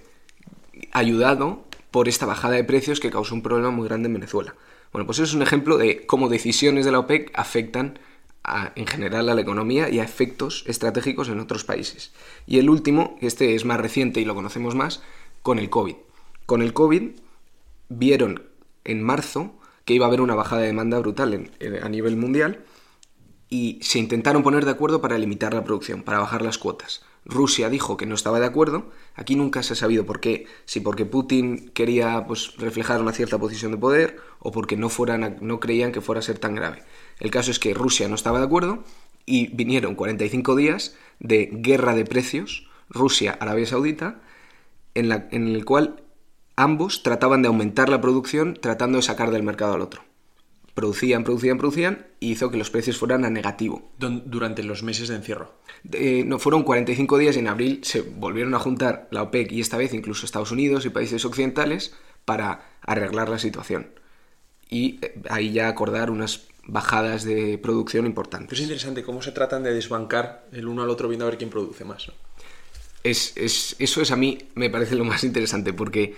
ayudado 0.91 1.65
por 1.91 2.07
esta 2.07 2.25
bajada 2.25 2.55
de 2.55 2.63
precios 2.63 2.99
que 2.99 3.11
causó 3.11 3.35
un 3.35 3.41
problema 3.41 3.71
muy 3.71 3.87
grande 3.87 4.07
en 4.07 4.13
Venezuela. 4.13 4.55
Bueno, 4.95 5.07
pues 5.07 5.19
eso 5.19 5.25
es 5.25 5.33
un 5.33 5.41
ejemplo 5.41 5.77
de 5.77 6.05
cómo 6.05 6.29
decisiones 6.29 6.85
de 6.85 6.93
la 6.93 6.99
OPEC 6.99 7.29
afectan 7.33 7.99
en 8.75 8.87
general 8.87 9.27
a 9.27 9.33
la 9.33 9.41
economía 9.41 9.89
y 9.89 9.99
a 9.99 10.05
efectos 10.05 10.63
estratégicos 10.67 11.27
en 11.27 11.41
otros 11.41 11.65
países. 11.65 12.13
Y 12.45 12.59
el 12.59 12.69
último, 12.69 13.17
este 13.19 13.55
es 13.55 13.65
más 13.65 13.77
reciente 13.77 14.21
y 14.21 14.23
lo 14.23 14.35
conocemos 14.35 14.73
más, 14.73 15.03
con 15.41 15.59
el 15.59 15.69
COVID. 15.69 15.97
Con 16.45 16.61
el 16.61 16.71
COVID 16.71 17.09
vieron 17.89 18.43
en 18.85 19.03
marzo 19.03 19.59
que 19.83 19.95
iba 19.95 20.05
a 20.05 20.07
haber 20.07 20.21
una 20.21 20.33
bajada 20.33 20.61
de 20.61 20.67
demanda 20.67 20.97
brutal 20.99 21.51
a 21.81 21.89
nivel 21.89 22.15
mundial 22.15 22.63
y 23.49 23.79
se 23.81 23.99
intentaron 23.99 24.43
poner 24.43 24.63
de 24.63 24.71
acuerdo 24.71 25.01
para 25.01 25.17
limitar 25.17 25.53
la 25.53 25.65
producción, 25.65 26.03
para 26.03 26.19
bajar 26.19 26.41
las 26.41 26.57
cuotas. 26.57 27.03
Rusia 27.25 27.69
dijo 27.69 27.97
que 27.97 28.05
no 28.05 28.15
estaba 28.15 28.39
de 28.39 28.45
acuerdo. 28.45 28.91
Aquí 29.15 29.35
nunca 29.35 29.63
se 29.63 29.73
ha 29.73 29.75
sabido 29.75 30.05
por 30.05 30.19
qué. 30.19 30.45
Si 30.65 30.79
porque 30.79 31.05
Putin 31.05 31.69
quería 31.69 32.25
pues, 32.27 32.55
reflejar 32.57 33.01
una 33.01 33.11
cierta 33.11 33.39
posición 33.39 33.71
de 33.71 33.77
poder 33.77 34.17
o 34.39 34.51
porque 34.51 34.77
no, 34.77 34.89
fueran 34.89 35.37
no 35.41 35.59
creían 35.59 35.91
que 35.91 36.01
fuera 36.01 36.19
a 36.19 36.23
ser 36.23 36.37
tan 36.37 36.55
grave. 36.55 36.83
El 37.19 37.31
caso 37.31 37.51
es 37.51 37.59
que 37.59 37.73
Rusia 37.73 38.07
no 38.07 38.15
estaba 38.15 38.39
de 38.39 38.45
acuerdo 38.45 38.83
y 39.25 39.47
vinieron 39.47 39.95
45 39.95 40.55
días 40.55 40.95
de 41.19 41.49
guerra 41.51 41.95
de 41.95 42.05
precios 42.05 42.69
Rusia-Arabia 42.89 43.65
Saudita 43.65 44.21
en, 44.93 45.09
la, 45.09 45.27
en 45.31 45.47
el 45.47 45.65
cual 45.65 46.03
ambos 46.55 47.01
trataban 47.01 47.41
de 47.41 47.47
aumentar 47.47 47.89
la 47.89 48.01
producción 48.01 48.53
tratando 48.61 48.97
de 48.97 49.01
sacar 49.01 49.31
del 49.31 49.43
mercado 49.43 49.73
al 49.73 49.81
otro 49.81 50.04
producían, 50.75 51.23
producían, 51.23 51.57
producían 51.57 52.07
y 52.19 52.33
hizo 52.33 52.51
que 52.51 52.57
los 52.57 52.69
precios 52.69 52.97
fueran 52.97 53.25
a 53.25 53.29
negativo. 53.31 53.91
Durante 53.97 54.61
los 54.61 54.83
meses 54.83 55.07
de 55.07 55.15
encierro. 55.15 55.55
no, 56.25 56.37
fueron 56.37 56.63
45 56.63 57.17
días 57.17 57.37
y 57.37 57.39
en 57.39 57.47
abril 57.47 57.79
se 57.83 58.01
volvieron 58.01 58.53
a 58.53 58.59
juntar 58.59 59.07
la 59.09 59.23
OPEC 59.23 59.53
y 59.53 59.61
esta 59.61 59.77
vez 59.77 59.93
incluso 59.93 60.25
Estados 60.25 60.51
Unidos 60.51 60.85
y 60.85 60.89
países 60.89 61.23
occidentales 61.25 61.95
para 62.25 62.73
arreglar 62.81 63.29
la 63.29 63.39
situación. 63.39 63.87
Y 64.69 64.99
eh, 65.01 65.21
ahí 65.29 65.53
ya 65.53 65.69
acordar 65.69 66.11
unas 66.11 66.47
bajadas 66.65 67.23
de 67.23 67.57
producción 67.57 68.05
importantes. 68.05 68.57
Es 68.57 68.63
interesante 68.63 69.03
cómo 69.03 69.21
se 69.21 69.31
tratan 69.31 69.63
de 69.63 69.73
desbancar 69.73 70.45
el 70.51 70.67
uno 70.67 70.83
al 70.83 70.89
otro 70.89 71.07
viendo 71.07 71.25
a 71.25 71.29
ver 71.29 71.37
quién 71.37 71.49
produce 71.49 71.85
más. 71.85 72.11
Es, 73.03 73.33
es, 73.37 73.75
eso 73.79 74.01
es 74.01 74.11
a 74.11 74.15
mí 74.15 74.49
me 74.55 74.69
parece 74.69 74.95
lo 74.95 75.05
más 75.05 75.23
interesante 75.23 75.73
porque 75.73 76.15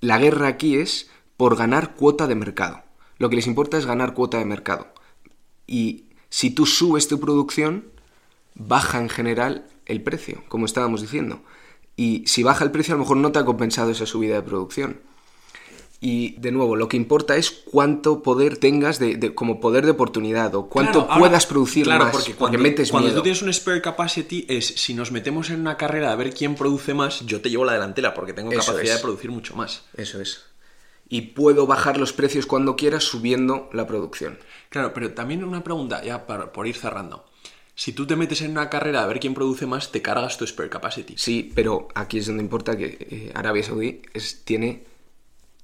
la 0.00 0.18
guerra 0.18 0.48
aquí 0.48 0.76
es 0.76 1.10
por 1.36 1.56
ganar 1.56 1.94
cuota 1.94 2.26
de 2.26 2.34
mercado. 2.34 2.82
Lo 3.22 3.30
que 3.30 3.36
les 3.36 3.46
importa 3.46 3.78
es 3.78 3.86
ganar 3.86 4.14
cuota 4.14 4.38
de 4.38 4.44
mercado. 4.44 4.88
Y 5.68 6.06
si 6.28 6.50
tú 6.50 6.66
subes 6.66 7.06
tu 7.06 7.20
producción, 7.20 7.84
baja 8.56 8.98
en 8.98 9.08
general 9.08 9.64
el 9.86 10.02
precio, 10.02 10.42
como 10.48 10.66
estábamos 10.66 11.02
diciendo. 11.02 11.40
Y 11.94 12.24
si 12.26 12.42
baja 12.42 12.64
el 12.64 12.72
precio, 12.72 12.94
a 12.94 12.96
lo 12.96 13.04
mejor 13.04 13.18
no 13.18 13.30
te 13.30 13.38
ha 13.38 13.44
compensado 13.44 13.92
esa 13.92 14.06
subida 14.06 14.34
de 14.34 14.42
producción. 14.42 15.02
Y 16.00 16.34
de 16.40 16.50
nuevo, 16.50 16.74
lo 16.74 16.88
que 16.88 16.96
importa 16.96 17.36
es 17.36 17.52
cuánto 17.52 18.24
poder 18.24 18.56
tengas 18.56 18.98
de, 18.98 19.32
como 19.36 19.60
poder 19.60 19.84
de 19.84 19.92
oportunidad 19.92 20.52
o 20.56 20.68
cuánto 20.68 21.06
puedas 21.06 21.46
producir 21.46 21.84
claro, 21.84 22.06
más. 22.06 22.12
Porque 22.12 22.34
cuando, 22.34 22.58
metes 22.58 22.90
cuando 22.90 23.14
tú 23.14 23.22
tienes 23.22 23.40
un 23.42 23.54
spare 23.54 23.80
capacity 23.80 24.46
es 24.48 24.66
si 24.66 24.94
nos 24.94 25.12
metemos 25.12 25.48
en 25.50 25.60
una 25.60 25.76
carrera 25.76 26.10
a 26.10 26.16
ver 26.16 26.34
quién 26.34 26.56
produce 26.56 26.92
más, 26.92 27.24
yo 27.24 27.40
te 27.40 27.50
llevo 27.50 27.64
la 27.64 27.74
delantera 27.74 28.14
porque 28.14 28.32
tengo 28.32 28.50
capacidad 28.50 28.96
de 28.96 29.00
producir 29.00 29.30
mucho 29.30 29.54
más. 29.54 29.84
Eso 29.96 30.20
es 30.20 30.51
y 31.12 31.20
puedo 31.20 31.66
bajar 31.66 31.98
los 31.98 32.14
precios 32.14 32.46
cuando 32.46 32.74
quiera 32.74 32.98
subiendo 32.98 33.68
la 33.74 33.86
producción. 33.86 34.38
Claro, 34.70 34.94
pero 34.94 35.12
también 35.12 35.44
una 35.44 35.62
pregunta, 35.62 36.02
ya 36.02 36.26
por 36.26 36.66
ir 36.66 36.74
cerrando. 36.74 37.26
Si 37.74 37.92
tú 37.92 38.06
te 38.06 38.16
metes 38.16 38.40
en 38.40 38.52
una 38.52 38.70
carrera 38.70 39.02
a 39.02 39.06
ver 39.06 39.20
quién 39.20 39.34
produce 39.34 39.66
más, 39.66 39.92
te 39.92 40.00
cargas 40.00 40.38
tu 40.38 40.46
spare 40.46 40.70
capacity. 40.70 41.12
Sí, 41.18 41.52
pero 41.54 41.88
aquí 41.94 42.16
es 42.16 42.28
donde 42.28 42.42
importa 42.42 42.78
que 42.78 42.96
eh, 43.10 43.32
Arabia 43.34 43.62
Saudí 43.62 44.00
es, 44.14 44.42
tiene 44.46 44.84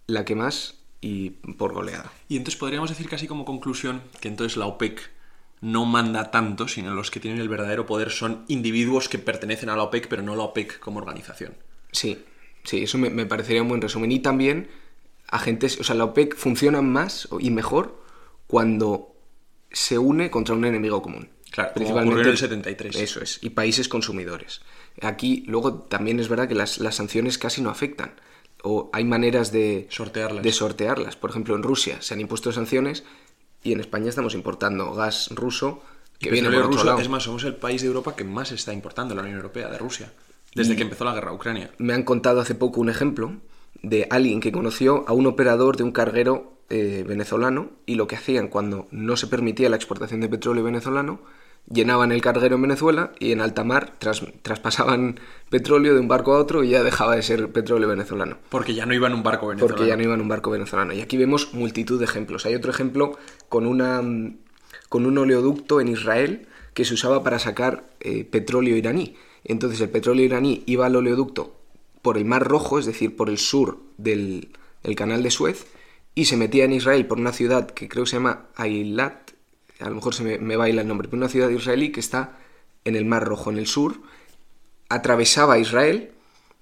la 0.07 0.27
que 0.27 0.35
más 0.35 0.75
y 1.01 1.31
por 1.31 1.73
goleada. 1.73 2.13
Y 2.29 2.37
entonces 2.37 2.61
podríamos 2.61 2.91
decir 2.91 3.09
casi 3.09 3.27
como 3.27 3.47
conclusión 3.47 4.03
que 4.21 4.29
entonces 4.29 4.59
la 4.59 4.67
OPEC 4.67 5.01
no 5.63 5.87
manda 5.87 6.31
tanto, 6.31 6.69
sino 6.69 6.93
los 6.93 7.11
que 7.11 7.21
tienen 7.21 7.41
el 7.41 7.49
verdadero 7.49 7.87
poder 7.87 8.11
son 8.11 8.45
individuos 8.49 9.09
que 9.09 9.19
pertenecen 9.19 9.71
a 9.71 9.77
la 9.77 9.85
OPEC, 9.85 10.09
pero 10.09 10.21
no 10.23 10.37
la 10.37 10.43
OPEC 10.43 10.79
como 10.79 10.99
organización. 10.99 11.55
Sí, 11.91 12.23
sí, 12.65 12.83
eso 12.83 12.99
me, 12.99 13.09
me 13.09 13.25
parecería 13.25 13.63
un 13.63 13.69
buen 13.69 13.81
resumen. 13.81 14.13
Y 14.13 14.19
también 14.19 14.69
agentes, 15.29 15.79
o 15.81 15.85
sea, 15.85 15.95
la 15.95 16.05
OPEC 16.05 16.37
funciona 16.37 16.83
más 16.83 17.29
y 17.38 17.51
mejor 17.51 18.03
cuando 18.47 19.14
se 19.71 19.99
une 19.99 20.31
contra 20.31 20.55
un 20.55 20.64
enemigo 20.64 21.03
común. 21.03 21.29
Claro, 21.51 21.73
principalmente 21.75 22.23
en 22.23 22.29
el 22.29 22.38
73. 22.38 22.97
Eso 22.97 23.23
es, 23.23 23.38
y 23.43 23.51
países 23.51 23.88
consumidores. 23.88 24.61
Aquí 25.01 25.45
luego 25.47 25.75
también 25.75 26.21
es 26.21 26.29
verdad 26.29 26.49
que 26.49 26.55
las, 26.55 26.79
las 26.79 26.97
sanciones 26.97 27.38
casi 27.38 27.62
no 27.62 27.71
afectan 27.71 28.14
o 28.62 28.91
hay 28.93 29.05
maneras 29.05 29.53
de 29.53 29.87
sortearlas. 29.91 30.43
de 30.43 30.53
sortearlas. 30.53 31.17
Por 31.17 31.31
ejemplo, 31.31 31.55
en 31.55 31.62
Rusia 31.62 32.01
se 32.01 32.14
han 32.14 32.21
impuesto 32.21 32.53
sanciones 32.53 33.05
y 33.62 33.73
en 33.73 33.81
España 33.81 34.09
estamos 34.09 34.35
importando 34.35 34.93
gas 34.95 35.29
ruso 35.31 35.83
que 36.19 36.31
viene 36.31 36.51
ruso, 36.51 36.85
lado. 36.85 36.99
Es 36.99 37.09
más, 37.09 37.23
somos 37.23 37.45
el 37.45 37.55
país 37.55 37.81
de 37.83 37.88
Europa 37.88 38.17
que 38.17 38.25
más 38.25 38.51
está 38.51 38.73
importando 38.73 39.14
la 39.14 39.23
Unión 39.23 39.37
Europea, 39.37 39.69
de 39.69 39.79
Rusia, 39.79 40.12
desde 40.55 40.75
que 40.75 40.83
empezó 40.83 41.05
la 41.05 41.14
guerra 41.14 41.31
a 41.31 41.35
Ucrania. 41.35 41.71
Me 41.79 41.95
han 41.95 42.03
contado 42.03 42.41
hace 42.41 42.55
poco 42.55 42.81
un 42.81 42.91
ejemplo 42.91 43.37
de 43.83 44.07
alguien 44.11 44.41
que 44.41 44.53
conoció 44.53 45.05
a 45.09 45.12
un 45.12 45.27
operador 45.27 45.77
de 45.77 45.85
un 45.85 45.93
carguero 45.93 46.53
eh, 46.71 47.05
venezolano 47.07 47.71
y 47.87 47.95
lo 47.95 48.07
que 48.07 48.17
hacían 48.17 48.49
cuando 48.49 48.88
no 48.91 49.17
se 49.17 49.27
permitía 49.27 49.71
la 49.71 49.77
exportación 49.77 50.21
de 50.21 50.29
petróleo 50.29 50.64
venezolano 50.64 51.21
llenaban 51.71 52.12
el 52.12 52.21
carguero 52.21 52.57
en 52.57 52.62
Venezuela 52.62 53.12
y 53.19 53.33
en 53.33 53.41
alta 53.41 53.64
mar 53.64 53.95
traspasaban 53.99 55.21
petróleo 55.51 55.95
de 55.95 56.01
un 56.01 56.09
barco 56.09 56.35
a 56.35 56.38
otro 56.38 56.64
y 56.64 56.71
ya 56.71 56.83
dejaba 56.83 57.17
de 57.17 57.23
ser 57.23 57.51
petróleo 57.53 57.88
venezolano. 57.88 58.38
Porque 58.49 58.75
ya 58.75 58.87
no 58.87 58.95
iba 58.95 59.07
en 59.07 59.14
un 59.14 59.23
barco 59.23 59.49
venezolano. 59.49 59.77
Porque 59.77 59.88
ya 59.88 59.97
no 59.97 60.03
iba 60.03 60.14
en 60.14 60.21
un 60.21 60.29
barco 60.29 60.51
venezolano. 60.51 60.93
Y 60.93 61.01
aquí 61.01 61.17
vemos 61.17 61.55
multitud 61.55 61.99
de 61.99 62.05
ejemplos. 62.05 62.47
Hay 62.47 62.55
otro 62.55 62.71
ejemplo 62.71 63.19
con, 63.49 63.67
una, 63.67 64.03
con 64.88 65.07
un 65.07 65.19
oleoducto 65.19 65.81
en 65.81 65.88
Israel 65.88 66.49
que 66.75 66.85
se 66.85 66.95
usaba 66.95 67.23
para 67.23 67.38
sacar 67.38 67.85
eh, 68.01 68.25
petróleo 68.25 68.77
iraní. 68.77 69.17
Entonces 69.45 69.81
el 69.81 69.91
petróleo 69.91 70.25
iraní 70.25 70.62
iba 70.67 70.87
al 70.87 70.97
oleoducto 70.97 71.58
por 72.03 72.17
el 72.17 72.25
Mar 72.25 72.47
Rojo, 72.47 72.79
es 72.79 72.87
decir, 72.87 73.17
por 73.17 73.29
el 73.29 73.39
sur 73.39 73.79
del 73.97 74.51
el 74.83 74.95
canal 74.95 75.23
de 75.23 75.31
Suez, 75.31 75.67
y 76.15 76.25
se 76.27 76.37
metía 76.37 76.65
en 76.65 76.73
Israel 76.73 77.07
por 77.07 77.19
una 77.19 77.33
ciudad 77.33 77.71
que 77.71 77.89
creo 77.89 78.05
que 78.05 78.11
se 78.11 78.17
llama 78.17 78.47
Ailat, 78.57 79.33
a 79.81 79.89
lo 79.89 79.95
mejor 79.95 80.15
se 80.15 80.39
me, 80.39 80.57
baila 80.57 80.83
el 80.83 80.89
nombre, 80.89 81.09
pero 81.09 81.19
una 81.19 81.29
ciudad 81.29 81.49
israelí 81.49 81.93
que 81.93 82.01
está 82.01 82.39
en 82.85 82.97
el 82.97 83.05
Mar 83.05 83.25
Rojo, 83.25 83.51
en 83.51 83.59
el 83.59 83.67
sur, 83.67 84.01
atravesaba 84.89 85.59
Israel 85.59 86.11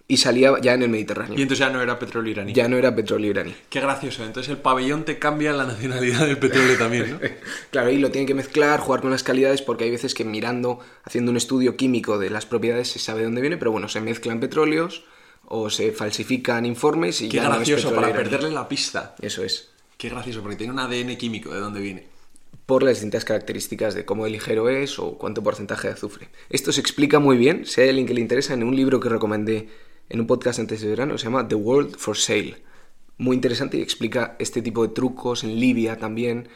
y 0.09 0.19
salía 0.19 0.61
ya 0.61 0.75
en 0.75 0.83
el 0.83 0.89
Mediterráneo. 0.91 1.39
Y 1.39 1.43
entonces 1.43 1.67
ya 1.67 1.73
no 1.73 1.81
era 1.81 1.99
petróleo 1.99 2.31
iraní. 2.31 2.53
Ya 2.53 2.69
no 2.69 2.77
era 2.77 2.95
petróleo 2.95 3.31
iraní. 3.31 3.55
Qué 3.71 3.81
gracioso. 3.81 4.25
Entonces 4.25 4.51
el 4.51 4.59
pabellón 4.59 5.05
te 5.05 5.19
cambia 5.19 5.53
la 5.53 5.65
nacionalidad 5.65 6.27
del 6.27 6.39
petróleo 6.39 6.77
también, 6.77 7.13
¿no? 7.13 7.19
claro, 7.71 7.91
y 7.91 7.99
lo 7.99 8.11
tienen 8.11 8.27
que 8.27 8.35
mezclar, 8.35 8.79
jugar 8.81 9.01
con 9.01 9.11
las 9.11 9.23
calidades, 9.23 9.63
porque 9.63 9.85
hay 9.85 9.91
veces 9.91 10.15
que 10.15 10.25
mirando, 10.25 10.81
haciendo 11.05 11.31
un 11.31 11.37
estudio 11.37 11.77
químico 11.77 12.19
de 12.19 12.31
las 12.31 12.47
propiedades 12.47 12.89
se 12.89 12.99
sabe 12.99 13.25
dónde 13.25 13.41
viene, 13.41 13.57
pero 13.57 13.73
bueno, 13.73 13.89
se 13.89 14.01
mezclan 14.01 14.39
petróleos 14.39 15.05
o 15.47 15.71
se 15.71 15.93
falsifican 15.93 16.67
informes 16.67 17.23
y 17.23 17.29
Qué 17.29 17.37
ya 17.39 17.45
gracioso, 17.45 17.91
no 17.91 17.97
para 17.97 18.13
perderle 18.13 18.51
la 18.51 18.69
pista. 18.69 19.15
Eso 19.21 19.43
es. 19.43 19.71
Qué 19.97 20.09
gracioso, 20.09 20.43
porque 20.43 20.57
tiene 20.57 20.73
un 20.73 20.79
ADN 20.79 21.17
químico 21.17 21.53
de 21.53 21.61
dónde 21.61 21.81
viene 21.81 22.17
por 22.67 22.83
las 22.83 22.95
distintas 22.95 23.25
características 23.25 23.95
de 23.95 24.05
cómo 24.05 24.25
de 24.25 24.31
ligero 24.31 24.69
es 24.69 24.99
o 24.99 25.17
cuánto 25.17 25.43
porcentaje 25.43 25.87
de 25.87 25.95
azufre. 25.95 26.29
Esto 26.51 26.73
se 26.73 26.81
explica 26.81 27.21
muy 27.21 27.37
bien, 27.37 27.65
si 27.65 27.81
hay 27.81 27.91
alguien 27.91 28.07
que 28.07 28.15
le 28.15 28.21
interesa, 28.21 28.55
en 28.55 28.65
un 28.65 28.75
libro 28.75 28.99
que 28.99 29.09
recomendé 29.09 29.69
en 30.09 30.21
un 30.21 30.27
podcast 30.27 30.59
antes 30.59 30.81
de 30.81 30.89
verano, 30.89 31.17
se 31.17 31.25
llama 31.25 31.47
The 31.47 31.55
World 31.55 31.97
for 31.97 32.17
Sale. 32.17 32.63
Muy 33.19 33.37
interesante 33.37 33.79
y 33.79 33.83
explica 33.83 34.37
este 34.39 34.63
tipo 34.63 34.87
de 34.87 34.93
trucos 34.93 35.45
en 35.45 35.59
Libia 35.59 35.97
también. 35.97 36.49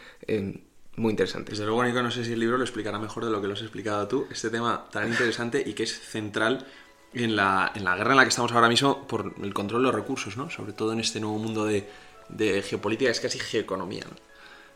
muy 0.97 1.11
interesante. 1.11 1.53
Desde 1.53 1.65
luego, 1.65 1.85
Nico, 1.85 2.03
no 2.03 2.11
sé 2.11 2.25
si 2.25 2.33
el 2.33 2.41
libro 2.41 2.59
lo 2.59 2.65
explicará 2.65 2.99
mejor 2.99 3.25
de 3.25 3.31
lo 3.31 3.41
que 3.41 3.47
lo 3.47 3.55
has 3.55 3.63
explicado 3.63 4.07
tú. 4.09 4.27
Este 4.31 4.51
tema 4.51 4.87
tan 4.91 5.09
interesante 5.09 5.63
y 5.65 5.73
que 5.73 5.85
es 5.85 5.99
central 5.99 6.67
en 7.13 7.37
la, 7.37 7.73
en 7.75 7.85
la 7.85 7.97
guerra 7.97 8.13
en 8.13 8.17
la 8.19 8.23
que 8.25 8.29
estamos 8.29 8.53
ahora 8.53 8.69
mismo 8.69 9.07
por 9.07 9.35
el 9.43 9.55
control 9.55 9.83
de 9.83 9.87
los 9.87 9.95
recursos, 9.95 10.37
¿no? 10.37 10.51
Sobre 10.51 10.73
todo 10.73 10.93
en 10.93 11.01
este 11.01 11.21
nuevo 11.21 11.39
mundo 11.39 11.65
de, 11.65 11.89
de 12.29 12.63
geopolítica, 12.63 13.11
es 13.11 13.21
casi 13.21 13.39
geoeconomía. 13.39 14.05
¿no? 14.09 14.17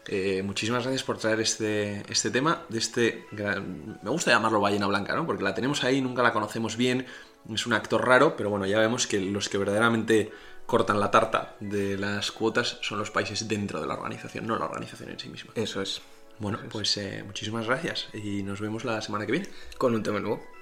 Eh, 0.07 0.43
muchísimas 0.43 0.83
gracias 0.83 1.03
por 1.03 1.19
traer 1.19 1.41
este, 1.41 2.03
este 2.11 2.31
tema, 2.31 2.63
de 2.69 2.79
este 2.79 3.27
me 3.31 4.11
gusta 4.11 4.33
llamarlo 4.33 4.61
ballena 4.61 4.87
blanca, 4.87 5.15
¿no? 5.15 5.27
Porque 5.27 5.43
la 5.43 5.55
tenemos 5.55 5.83
ahí, 5.85 6.01
nunca 6.03 6.23
la 6.23 6.33
conocemos 6.33 6.77
bien, 6.77 7.07
es 7.53 7.67
un 7.67 7.73
actor 7.73 8.07
raro, 8.07 8.37
pero 8.37 8.51
bueno, 8.51 8.67
ya 8.67 8.79
vemos 8.79 9.07
que 9.07 9.21
los 9.21 9.49
que 9.49 9.57
verdaderamente 9.57 10.31
cortan 10.67 11.01
la 11.01 11.11
tarta 11.11 11.57
de 11.61 11.97
las 11.97 12.33
cuotas 12.33 12.79
son 12.83 12.99
los 12.99 13.11
países 13.11 13.49
dentro 13.49 13.81
de 13.81 13.87
la 13.87 13.95
organización, 13.95 14.47
no 14.47 14.59
la 14.59 14.67
organización 14.67 15.11
en 15.11 15.19
sí 15.19 15.29
misma. 15.29 15.53
Eso 15.55 15.81
es. 15.81 16.03
Bueno, 16.39 16.59
pues 16.71 16.97
eh, 16.97 17.23
muchísimas 17.25 17.67
gracias 17.67 18.09
y 18.13 18.43
nos 18.43 18.61
vemos 18.61 18.85
la 18.85 19.01
semana 19.01 19.25
que 19.25 19.33
viene. 19.33 19.49
Con 19.79 19.95
un 19.95 20.03
tema 20.03 20.21
nuevo. 20.21 20.54